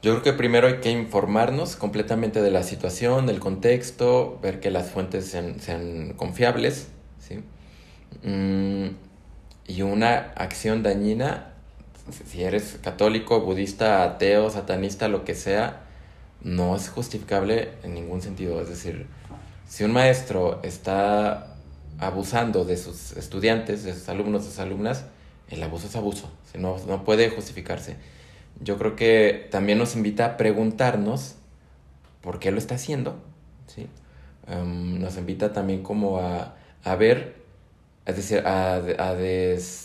Yo 0.05 0.11
creo 0.11 0.21
que 0.21 0.33
primero 0.33 0.67
hay 0.67 0.81
que 0.81 0.91
informarnos 0.91 1.75
completamente 1.75 2.41
de 2.41 2.51
la 2.51 2.61
situación, 2.61 3.25
del 3.25 3.39
contexto, 3.39 4.39
ver 4.39 4.59
que 4.59 4.69
las 4.69 4.91
fuentes 4.91 5.25
sean, 5.25 5.59
sean 5.59 6.13
confiables, 6.13 6.89
¿sí? 7.17 7.39
Mm, 8.21 8.89
y 9.67 9.81
una 9.81 10.31
acción 10.35 10.83
dañina, 10.83 11.54
si 12.11 12.43
eres 12.43 12.79
católico, 12.83 13.41
budista, 13.41 14.03
ateo, 14.03 14.49
satanista, 14.49 15.07
lo 15.07 15.23
que 15.25 15.35
sea, 15.35 15.81
no 16.41 16.75
es 16.75 16.89
justificable 16.89 17.71
en 17.83 17.93
ningún 17.95 18.21
sentido. 18.21 18.61
Es 18.61 18.69
decir, 18.69 19.07
si 19.67 19.83
un 19.83 19.91
maestro 19.93 20.59
está 20.63 21.55
abusando 21.99 22.65
de 22.65 22.77
sus 22.77 23.13
estudiantes, 23.13 23.83
de 23.83 23.93
sus 23.93 24.09
alumnos, 24.09 24.43
de 24.45 24.49
sus 24.51 24.59
alumnas, 24.59 25.05
el 25.49 25.61
abuso 25.63 25.87
es 25.87 25.95
abuso, 25.95 26.31
no, 26.57 26.77
no 26.87 27.03
puede 27.03 27.29
justificarse. 27.29 27.97
Yo 28.61 28.77
creo 28.77 28.95
que 28.95 29.47
también 29.51 29.77
nos 29.77 29.95
invita 29.95 30.25
a 30.25 30.37
preguntarnos 30.37 31.35
por 32.21 32.39
qué 32.39 32.51
lo 32.51 32.57
está 32.57 32.75
haciendo, 32.75 33.15
¿sí? 33.67 33.87
Em, 34.47 34.99
nos 34.99 35.17
invita 35.17 35.53
también 35.53 35.83
como 35.83 36.19
a, 36.19 36.55
a 36.83 36.95
ver, 36.95 37.35
es 38.05 38.15
decir, 38.17 38.39
a, 38.45 38.75
a, 38.75 39.15
des- 39.15 39.84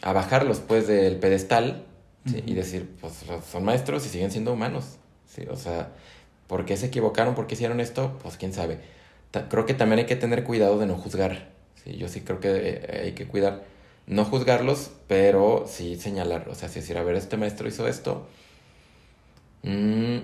a 0.00 0.12
bajarlos 0.12 0.60
pues 0.60 0.86
del 0.86 1.16
pedestal 1.16 1.84
¿sí? 2.26 2.38
Ujú. 2.38 2.50
y 2.50 2.54
decir, 2.54 2.88
pues 3.00 3.14
son 3.50 3.64
maestros 3.64 4.06
y 4.06 4.08
siguen 4.08 4.30
siendo 4.30 4.52
humanos, 4.52 4.96
¿sí? 5.26 5.42
O 5.50 5.56
sea, 5.56 5.90
¿por 6.46 6.64
qué 6.64 6.76
se 6.76 6.86
equivocaron? 6.86 7.34
¿Por 7.34 7.46
qué 7.46 7.54
hicieron 7.54 7.80
esto? 7.80 8.18
Pues 8.22 8.36
quién 8.36 8.52
sabe. 8.52 8.80
Ta- 9.30 9.48
creo 9.48 9.66
que 9.66 9.74
también 9.74 10.00
hay 10.00 10.06
que 10.06 10.16
tener 10.16 10.44
cuidado 10.44 10.78
de 10.78 10.86
no 10.86 10.96
juzgar, 10.96 11.50
¿sí? 11.84 11.96
Yo 11.96 12.08
sí 12.08 12.20
creo 12.22 12.40
que 12.40 12.48
eh, 12.54 13.00
hay 13.04 13.12
que 13.12 13.26
cuidar, 13.26 13.64
no 14.06 14.24
juzgarlos, 14.24 14.90
pero 15.08 15.64
sí 15.68 15.96
señalar, 15.96 16.48
o 16.48 16.54
sea, 16.54 16.68
si 16.68 16.80
decir, 16.80 16.98
a 16.98 17.02
ver, 17.02 17.16
este 17.16 17.36
maestro 17.36 17.68
hizo 17.68 17.86
esto, 17.88 18.26
mm, 19.62 20.18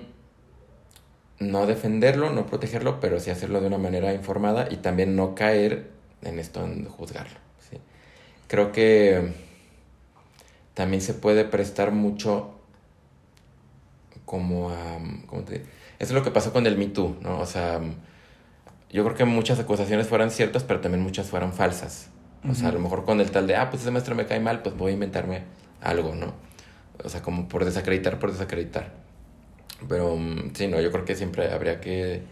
no 1.39 1.65
defenderlo, 1.65 2.31
no 2.31 2.45
protegerlo, 2.45 2.99
pero 2.99 3.19
sí 3.19 3.29
hacerlo 3.31 3.61
de 3.61 3.67
una 3.67 3.77
manera 3.77 4.13
informada 4.13 4.67
y 4.69 4.77
también 4.77 5.15
no 5.15 5.35
caer 5.35 5.89
en 6.21 6.37
esto, 6.39 6.63
en 6.65 6.85
juzgarlo. 6.85 7.37
¿sí? 7.69 7.77
Creo 8.47 8.71
que 8.71 9.31
también 10.79 11.01
se 11.01 11.13
puede 11.13 11.43
prestar 11.43 11.91
mucho 11.91 12.51
como 14.23 14.69
a... 14.69 14.97
¿cómo 15.25 15.41
te 15.41 15.55
Eso 15.57 15.65
es 15.99 16.11
lo 16.11 16.23
que 16.23 16.31
pasó 16.31 16.53
con 16.53 16.65
el 16.67 16.77
Me 16.77 16.85
Too, 16.85 17.17
¿no? 17.19 17.37
O 17.37 17.45
sea, 17.45 17.81
yo 18.89 19.03
creo 19.03 19.13
que 19.13 19.25
muchas 19.25 19.59
acusaciones 19.59 20.07
fueran 20.07 20.31
ciertas, 20.31 20.63
pero 20.63 20.79
también 20.79 21.03
muchas 21.03 21.27
fueran 21.27 21.51
falsas. 21.51 22.11
O 22.49 22.55
sea, 22.55 22.69
a 22.69 22.71
lo 22.71 22.79
mejor 22.79 23.03
con 23.03 23.19
el 23.19 23.29
tal 23.29 23.45
de, 23.45 23.57
ah, 23.57 23.69
pues 23.69 23.81
ese 23.81 23.91
maestro 23.91 24.15
me 24.15 24.25
cae 24.25 24.39
mal, 24.39 24.61
pues 24.61 24.77
voy 24.77 24.91
a 24.91 24.93
inventarme 24.93 25.41
algo, 25.81 26.15
¿no? 26.15 26.31
O 27.03 27.09
sea, 27.09 27.21
como 27.21 27.49
por 27.49 27.65
desacreditar, 27.65 28.17
por 28.17 28.31
desacreditar. 28.31 28.93
Pero 29.89 30.15
mm, 30.15 30.53
sí, 30.53 30.67
no, 30.69 30.79
yo 30.79 30.93
creo 30.93 31.03
que 31.03 31.15
siempre 31.15 31.51
habría 31.51 31.81
que 31.81 32.23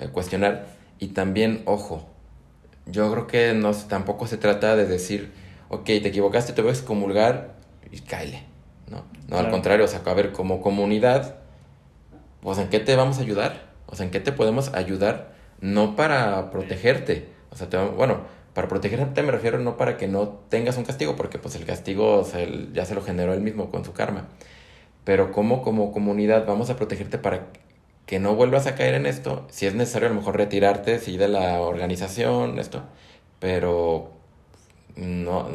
eh, 0.00 0.08
cuestionar. 0.10 0.66
Y 0.98 1.10
también, 1.10 1.62
ojo, 1.66 2.08
yo 2.86 3.12
creo 3.12 3.28
que 3.28 3.54
no, 3.54 3.72
tampoco 3.72 4.26
se 4.26 4.38
trata 4.38 4.74
de 4.74 4.86
decir, 4.86 5.30
ok, 5.68 5.84
te 5.84 6.08
equivocaste, 6.08 6.52
te 6.52 6.62
voy 6.62 6.70
a 6.70 6.74
excomulgar 6.74 7.61
y 7.92 8.00
cáele. 8.00 8.42
No, 8.88 9.04
no 9.28 9.38
al 9.38 9.50
contrario, 9.50 9.84
o 9.84 9.88
sea, 9.88 10.02
a 10.04 10.14
ver, 10.14 10.32
como 10.32 10.60
comunidad, 10.60 11.36
pues 12.40 12.58
en 12.58 12.68
qué 12.68 12.80
te 12.80 12.96
vamos 12.96 13.18
a 13.18 13.20
ayudar? 13.20 13.70
O 13.86 13.94
sea, 13.94 14.04
en 14.04 14.10
qué 14.10 14.20
te 14.20 14.32
podemos 14.32 14.74
ayudar, 14.74 15.32
no 15.60 15.94
para 15.94 16.50
protegerte. 16.50 17.28
O 17.50 17.56
sea, 17.56 17.68
te, 17.68 17.76
bueno, 17.76 18.22
para 18.54 18.68
protegerte 18.68 19.22
me 19.22 19.32
refiero 19.32 19.58
no 19.58 19.76
para 19.76 19.96
que 19.96 20.08
no 20.08 20.28
tengas 20.48 20.76
un 20.76 20.84
castigo, 20.84 21.16
porque 21.16 21.38
pues 21.38 21.54
el 21.54 21.64
castigo 21.64 22.26
ya 22.72 22.84
se 22.84 22.94
lo 22.94 23.02
generó 23.02 23.32
él 23.32 23.40
mismo 23.40 23.70
con 23.70 23.84
su 23.84 23.92
karma. 23.92 24.28
Pero 25.04 25.32
como 25.32 25.62
como 25.62 25.92
comunidad 25.92 26.46
vamos 26.46 26.70
a 26.70 26.76
protegerte 26.76 27.18
para 27.18 27.46
que 28.06 28.18
no 28.18 28.34
vuelvas 28.34 28.66
a 28.66 28.74
caer 28.74 28.94
en 28.94 29.06
esto. 29.06 29.46
Si 29.50 29.66
es 29.66 29.74
necesario 29.74 30.08
a 30.08 30.10
lo 30.10 30.16
mejor 30.16 30.36
retirarte, 30.36 30.98
sí, 30.98 31.16
de 31.16 31.28
la 31.28 31.60
organización, 31.60 32.58
esto. 32.58 32.82
Pero 33.40 34.10
no, 34.96 35.48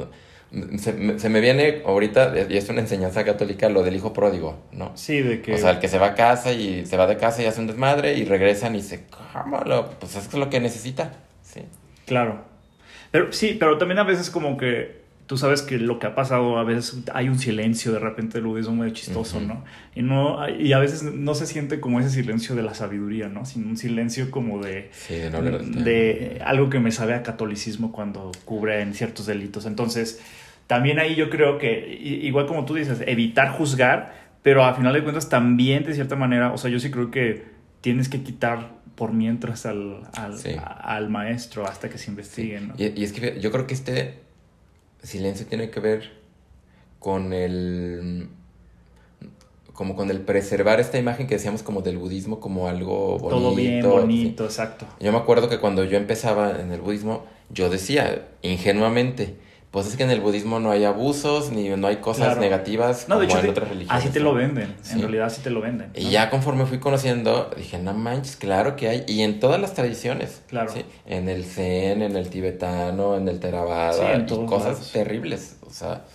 se, 0.77 1.29
me 1.29 1.41
viene 1.41 1.81
ahorita, 1.85 2.33
y 2.49 2.57
es 2.57 2.69
una 2.69 2.81
enseñanza 2.81 3.25
católica, 3.25 3.69
lo 3.69 3.83
del 3.83 3.95
hijo 3.95 4.13
pródigo, 4.13 4.57
¿no? 4.71 4.91
Sí, 4.95 5.21
de 5.21 5.41
que... 5.41 5.53
O 5.53 5.57
sea, 5.57 5.71
el 5.71 5.79
que 5.79 5.87
se 5.87 5.99
va 5.99 6.07
a 6.07 6.15
casa 6.15 6.53
y 6.53 6.85
se 6.85 6.95
va 6.95 7.05
de 7.07 7.17
casa 7.17 7.43
y 7.43 7.45
hace 7.45 7.59
un 7.59 7.67
desmadre 7.67 8.13
y 8.13 8.25
regresan 8.25 8.75
y 8.75 8.81
se... 8.81 9.03
Pues 9.99 10.15
es 10.15 10.33
lo 10.33 10.49
que 10.49 10.59
necesita, 10.59 11.13
sí. 11.41 11.61
Claro. 12.05 12.45
Pero 13.11 13.33
sí, 13.33 13.57
pero 13.59 13.77
también 13.77 13.99
a 13.99 14.03
veces 14.03 14.29
como 14.29 14.57
que 14.57 15.06
tú 15.27 15.37
sabes 15.37 15.61
que 15.61 15.77
lo 15.77 15.99
que 15.99 16.07
ha 16.07 16.15
pasado 16.15 16.57
a 16.57 16.63
veces 16.63 17.03
hay 17.13 17.27
un 17.27 17.37
silencio 17.37 17.91
de 17.91 17.99
repente 17.99 18.37
del 18.37 18.47
budismo 18.47 18.75
muy 18.75 18.93
chistoso, 18.93 19.41
¿no? 19.41 19.63
Y 19.93 20.01
no 20.01 20.47
y 20.49 20.71
a 20.71 20.79
veces 20.79 21.03
no 21.03 21.35
se 21.35 21.45
siente 21.45 21.81
como 21.81 21.99
ese 21.99 22.09
silencio 22.09 22.55
de 22.55 22.63
la 22.63 22.73
sabiduría, 22.73 23.27
¿no? 23.27 23.45
Sino 23.45 23.67
un 23.67 23.77
silencio 23.77 24.31
como 24.31 24.63
de 24.63 24.89
sí, 24.93 25.15
de, 25.15 25.29
no 25.29 25.41
de 25.41 26.41
algo 26.45 26.69
que 26.69 26.79
me 26.79 26.91
sabe 26.91 27.13
a 27.13 27.23
catolicismo 27.23 27.91
cuando 27.91 28.31
cubre 28.45 28.81
en 28.81 28.93
ciertos 28.93 29.25
delitos. 29.25 29.65
Entonces, 29.65 30.21
también 30.65 30.97
ahí 30.97 31.15
yo 31.15 31.29
creo 31.29 31.57
que 31.57 31.99
igual 32.01 32.45
como 32.45 32.63
tú 32.63 32.75
dices, 32.75 33.03
evitar 33.05 33.51
juzgar, 33.51 34.13
pero 34.43 34.63
a 34.63 34.75
final 34.75 34.93
de 34.93 35.03
cuentas 35.03 35.27
también 35.27 35.83
de 35.83 35.93
cierta 35.93 36.15
manera, 36.15 36.53
o 36.53 36.57
sea, 36.57 36.71
yo 36.71 36.79
sí 36.79 36.89
creo 36.89 37.11
que 37.11 37.43
tienes 37.81 38.07
que 38.07 38.21
quitar 38.21 38.77
por 38.95 39.11
mientras 39.11 39.65
al, 39.65 40.07
al, 40.13 41.09
maestro 41.09 41.67
hasta 41.67 41.89
que 41.89 41.97
se 41.97 42.09
investiguen. 42.09 42.69
¿no? 42.69 42.73
Y, 42.77 43.03
es 43.03 43.11
que 43.11 43.39
yo 43.41 43.51
creo 43.51 43.67
que 43.67 43.73
este 43.73 44.26
silencio 45.07 45.45
tiene 45.45 45.69
que 45.69 45.79
ver 45.79 46.11
con 46.99 47.33
el 47.33 48.29
como 49.71 49.95
con 49.95 50.09
el 50.09 50.21
preservar 50.21 50.79
esta 50.79 50.97
imagen 50.97 51.27
que 51.27 51.35
decíamos 51.35 51.61
como 51.61 51.81
del 51.81 51.99
budismo 51.99 52.39
como 52.39 52.67
algo 52.67 53.19
bonito. 53.19 53.29
Todo 53.29 53.55
bien, 53.55 53.87
bonito, 53.87 54.45
exacto. 54.45 54.87
Yo 54.99 55.11
me 55.11 55.19
acuerdo 55.19 55.49
que 55.49 55.59
cuando 55.59 55.83
yo 55.83 55.97
empezaba 55.97 56.59
en 56.59 56.71
el 56.71 56.81
budismo, 56.81 57.25
yo 57.51 57.69
decía 57.69 58.27
ingenuamente, 58.41 59.35
pues 59.71 59.85
es 59.87 59.97
que 59.97 60.03
en 60.03 60.11
el 60.11 60.21
budismo 60.21 60.59
no 60.59 60.71
hay 60.71 60.85
abusos 60.85 61.51
ni 61.51 61.69
no 61.69 61.87
hay 61.87 61.97
cosas 61.97 62.37
negativas 62.37 63.09
no, 63.09 63.15
como 63.15 63.19
de 63.19 63.25
hecho, 63.25 63.39
en 63.39 63.49
otras 63.49 63.69
religiones. 63.69 64.03
Así 64.03 64.13
te 64.13 64.19
lo 64.21 64.33
venden, 64.33 64.75
en 64.91 65.01
realidad 65.01 65.27
así 65.27 65.41
te 65.41 65.49
lo 65.49 65.61
venden. 65.61 65.91
Y 65.93 66.09
ya 66.09 66.29
conforme 66.29 66.65
fui 66.65 66.79
conociendo, 66.79 67.51
dije, 67.55 67.77
no 67.77 67.93
manches, 67.93 68.37
claro 68.37 68.75
que 68.75 68.87
hay. 68.87 69.03
Y 69.07 69.21
en 69.21 69.39
todas 69.39 69.59
las 69.59 69.73
tradiciones. 69.73 70.41
Claro. 70.47 70.71
En 71.05 71.27
el 71.27 71.43
zen, 71.43 72.01
en 72.01 72.15
el 72.15 72.29
tibetano, 72.29 73.17
en 73.17 73.27
el 73.27 73.39
theravada, 73.39 74.13
en 74.13 74.21
y 74.21 74.45
cosas 74.45 74.91
terribles. 74.93 75.57
O 75.61 75.69
sea, 75.69 76.05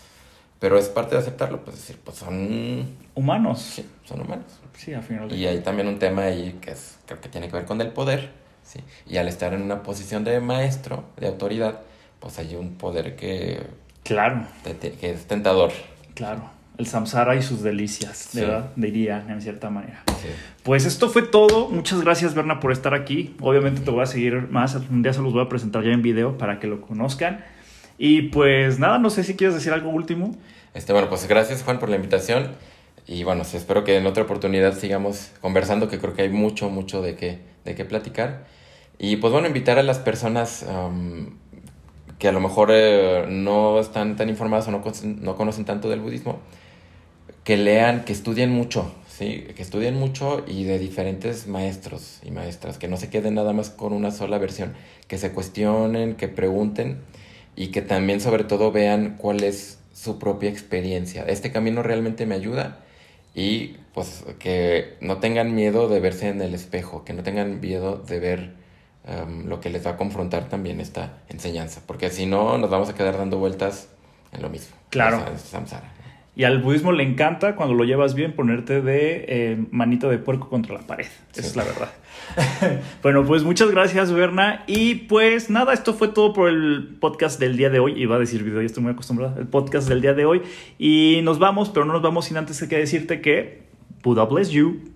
pero 0.59 0.79
es 0.79 0.89
parte 0.89 1.15
de 1.15 1.21
aceptarlo, 1.21 1.63
pues 1.65 1.77
decir, 1.77 1.99
pues 2.03 2.17
son... 2.17 2.87
Humanos. 3.15 3.61
Sí, 3.61 3.87
son 4.05 4.23
humanos. 4.23 4.47
Sí, 4.79 4.95
al 4.95 5.03
final. 5.03 5.33
Y 5.33 5.47
hay 5.47 5.61
también 5.61 5.89
un 5.89 5.99
tema 5.99 6.23
ahí 6.23 6.59
que 6.61 6.71
es, 6.71 6.99
creo 7.05 7.21
que 7.21 7.29
tiene 7.29 7.49
que 7.49 7.57
ver 7.57 7.65
con 7.67 7.81
el 7.81 7.89
poder, 7.89 8.31
¿sí? 8.65 8.81
Y 9.07 9.19
al 9.19 9.29
estar 9.29 9.53
en 9.53 9.63
una 9.63 9.83
posición 9.83 10.25
de 10.25 10.41
maestro, 10.41 11.05
de 11.19 11.29
autoridad, 11.29 11.81
pues 12.23 12.39
hay 12.39 12.55
un 12.55 12.77
poder 12.77 13.17
que... 13.17 13.67
Claro. 14.05 14.47
que 14.81 15.11
es 15.11 15.27
tentador. 15.27 15.73
Claro. 16.15 16.51
El 16.79 16.87
samsara 16.87 17.37
y 17.37 17.43
sus 17.43 17.63
delicias, 17.63 18.31
¿verdad? 18.33 18.71
Diría, 18.77 19.25
en 19.29 19.43
cierta 19.43 19.69
manera. 19.69 20.03
Pues 20.63 20.87
esto 20.87 21.11
fue 21.11 21.23
todo. 21.23 21.69
Muchas 21.69 22.01
gracias, 22.01 22.35
Berna, 22.35 22.61
por 22.61 22.73
estar 22.73 22.95
aquí. 22.95 23.37
Obviamente 23.41 23.83
te 23.83 23.91
voy 23.91 24.03
a 24.03 24.07
seguir 24.07 24.49
más. 24.49 24.75
Un 24.75 25.03
día 25.03 25.13
se 25.13 25.21
los 25.21 25.33
voy 25.33 25.43
a 25.43 25.49
presentar 25.49 25.85
ya 25.85 25.91
en 25.91 26.03
video 26.03 26.39
para 26.39 26.59
que 26.59 26.67
lo 26.67 26.81
conozcan. 26.81 27.45
Y 27.99 28.23
pues 28.23 28.79
nada, 28.79 28.99
no 28.99 29.11
sé 29.11 29.23
si 29.23 29.37
quieres 29.37 29.55
decir 29.55 29.73
algo 29.73 29.91
último. 29.91 30.35
Este, 30.75 30.93
bueno, 30.93 31.09
pues 31.09 31.29
gracias, 31.29 31.63
Juan, 31.63 31.79
por 31.79 31.89
la 31.89 31.97
invitación. 31.97 32.53
Y 33.07 33.25
bueno, 33.25 33.43
espero 33.43 33.85
que 33.85 33.97
en 33.97 34.07
otra 34.07 34.23
oportunidad 34.23 34.77
sigamos 34.79 35.31
conversando, 35.41 35.89
que 35.89 35.99
creo 35.99 36.15
que 36.15 36.23
hay 36.23 36.31
mucho, 36.31 36.71
mucho 36.71 37.03
de 37.03 37.17
qué, 37.17 37.41
de 37.65 37.75
qué 37.75 37.85
platicar. 37.85 38.47
Y 38.99 39.17
pues 39.17 39.33
bueno, 39.33 39.47
invitar 39.47 39.79
a 39.79 39.83
las 39.83 39.99
personas 39.99 40.65
que 42.23 42.29
a 42.29 42.33
lo 42.33 42.39
mejor 42.39 42.69
eh, 42.73 43.27
no 43.29 43.81
están 43.81 44.15
tan 44.15 44.29
informadas 44.29 44.69
o 44.69 44.71
no, 44.71 44.81
no, 45.23 45.35
conocen 45.35 45.65
tanto 45.65 45.89
del 45.89 45.99
budismo, 45.99 46.39
que 47.43 47.57
lean, 47.57 48.05
que 48.05 48.13
estudien 48.13 48.53
mucho, 48.53 48.95
¿sí? 49.09 49.45
que 49.57 49.61
estudien 49.61 49.97
mucho 49.97 50.45
y 50.47 50.63
de 50.63 50.79
diferentes 50.79 51.49
maestros 51.49 52.21
y 52.25 52.31
maestras, 52.31 52.79
que 52.79 52.87
no 52.87 52.97
se 52.97 53.11
queden 53.11 53.35
nada 53.35 53.53
más 53.53 53.71
con 53.71 53.93
una 53.93 54.13
sola 54.13 54.39
versión, 54.39 54.73
que 55.09 55.19
se 55.19 55.33
cuestionen, 55.33 56.15
que 56.15 56.29
pregunten 56.29 57.01
y 57.57 57.73
que 57.73 57.83
también 57.83 58.21
sobre 58.21 58.45
todo 58.45 58.71
vean 58.71 59.17
cuál 59.19 59.43
es 59.43 59.81
su 59.93 60.21
propia 60.21 60.49
experiencia. 60.49 61.25
Este 61.25 61.51
camino 61.51 61.83
realmente 61.83 62.25
me 62.25 62.37
ayuda 62.37 62.85
y 63.35 63.79
pues 63.95 64.23
que 64.39 64.95
no 65.01 65.19
tengan 65.19 65.57
miedo 65.57 65.89
de 65.89 65.99
verse 65.99 66.29
en 66.29 66.41
el 66.41 66.55
espejo, 66.55 67.05
que 67.05 67.15
no 67.15 67.25
tengan 67.25 67.61
miedo 67.61 67.97
de 67.97 68.21
ver 68.21 68.62
Em, 69.05 69.49
lo 69.49 69.61
que 69.61 69.69
les 69.69 69.85
va 69.85 69.93
a 69.93 69.97
confrontar 69.97 70.49
también 70.49 70.79
esta 70.79 71.19
enseñanza, 71.29 71.83
porque 71.87 72.09
si 72.11 72.25
no 72.25 72.57
nos 72.57 72.71
vamos 72.71 72.89
a 72.89 72.95
quedar 72.95 73.19
dando 73.19 73.37
vueltas 73.37 73.89
en 74.31 74.43
lo 74.43 74.49
mismo. 74.49 74.77
Claro. 74.91 75.25
Y 76.37 76.45
al 76.45 76.63
budismo 76.63 76.93
le 76.93 77.03
encanta 77.03 77.57
cuando 77.57 77.75
lo 77.75 77.85
llevas 77.85 78.15
bien 78.15 78.33
ponerte 78.33 78.81
de 78.81 79.25
eh, 79.29 79.67
manito 79.71 80.09
de 80.09 80.19
puerco 80.19 80.49
contra 80.49 80.75
la 80.75 80.87
pared. 80.87 81.09
Esa 81.35 81.47
es 81.47 81.57
la 81.57 81.65
verdad. 81.65 81.91
bueno, 83.03 83.25
pues 83.27 83.43
muchas 83.43 83.71
gracias, 83.73 84.13
Berna. 84.13 84.63
Y 84.69 84.95
pues 84.95 85.51
nada, 85.51 85.75
esto 85.75 85.95
fue 85.95 86.09
todo 86.09 86.33
por 86.33 86.49
el 86.49 86.97
podcast 87.01 87.41
del 87.41 87.57
día 87.57 87.71
de 87.71 87.81
hoy. 87.81 88.01
Iba 88.01 88.17
a 88.17 88.19
decir 88.21 88.45
video, 88.45 88.61
ya 88.61 88.67
estoy 88.67 88.85
muy 88.85 88.93
acostumbrado. 88.93 89.39
El 89.39 89.49
podcast 89.49 89.89
del 89.89 90.01
día 90.01 90.15
de 90.15 90.25
hoy. 90.25 90.43
Y 90.79 91.21
nos 91.25 91.41
vamos, 91.41 91.71
pero 91.71 91.85
no 91.85 91.93
nos 91.93 92.03
vamos 92.03 92.27
sin 92.27 92.37
antes 92.37 92.63
que 92.63 92.79
decirte 92.79 93.21
que 93.21 93.65
Buddha 94.03 94.25
bless 94.25 94.51
you. 94.51 94.92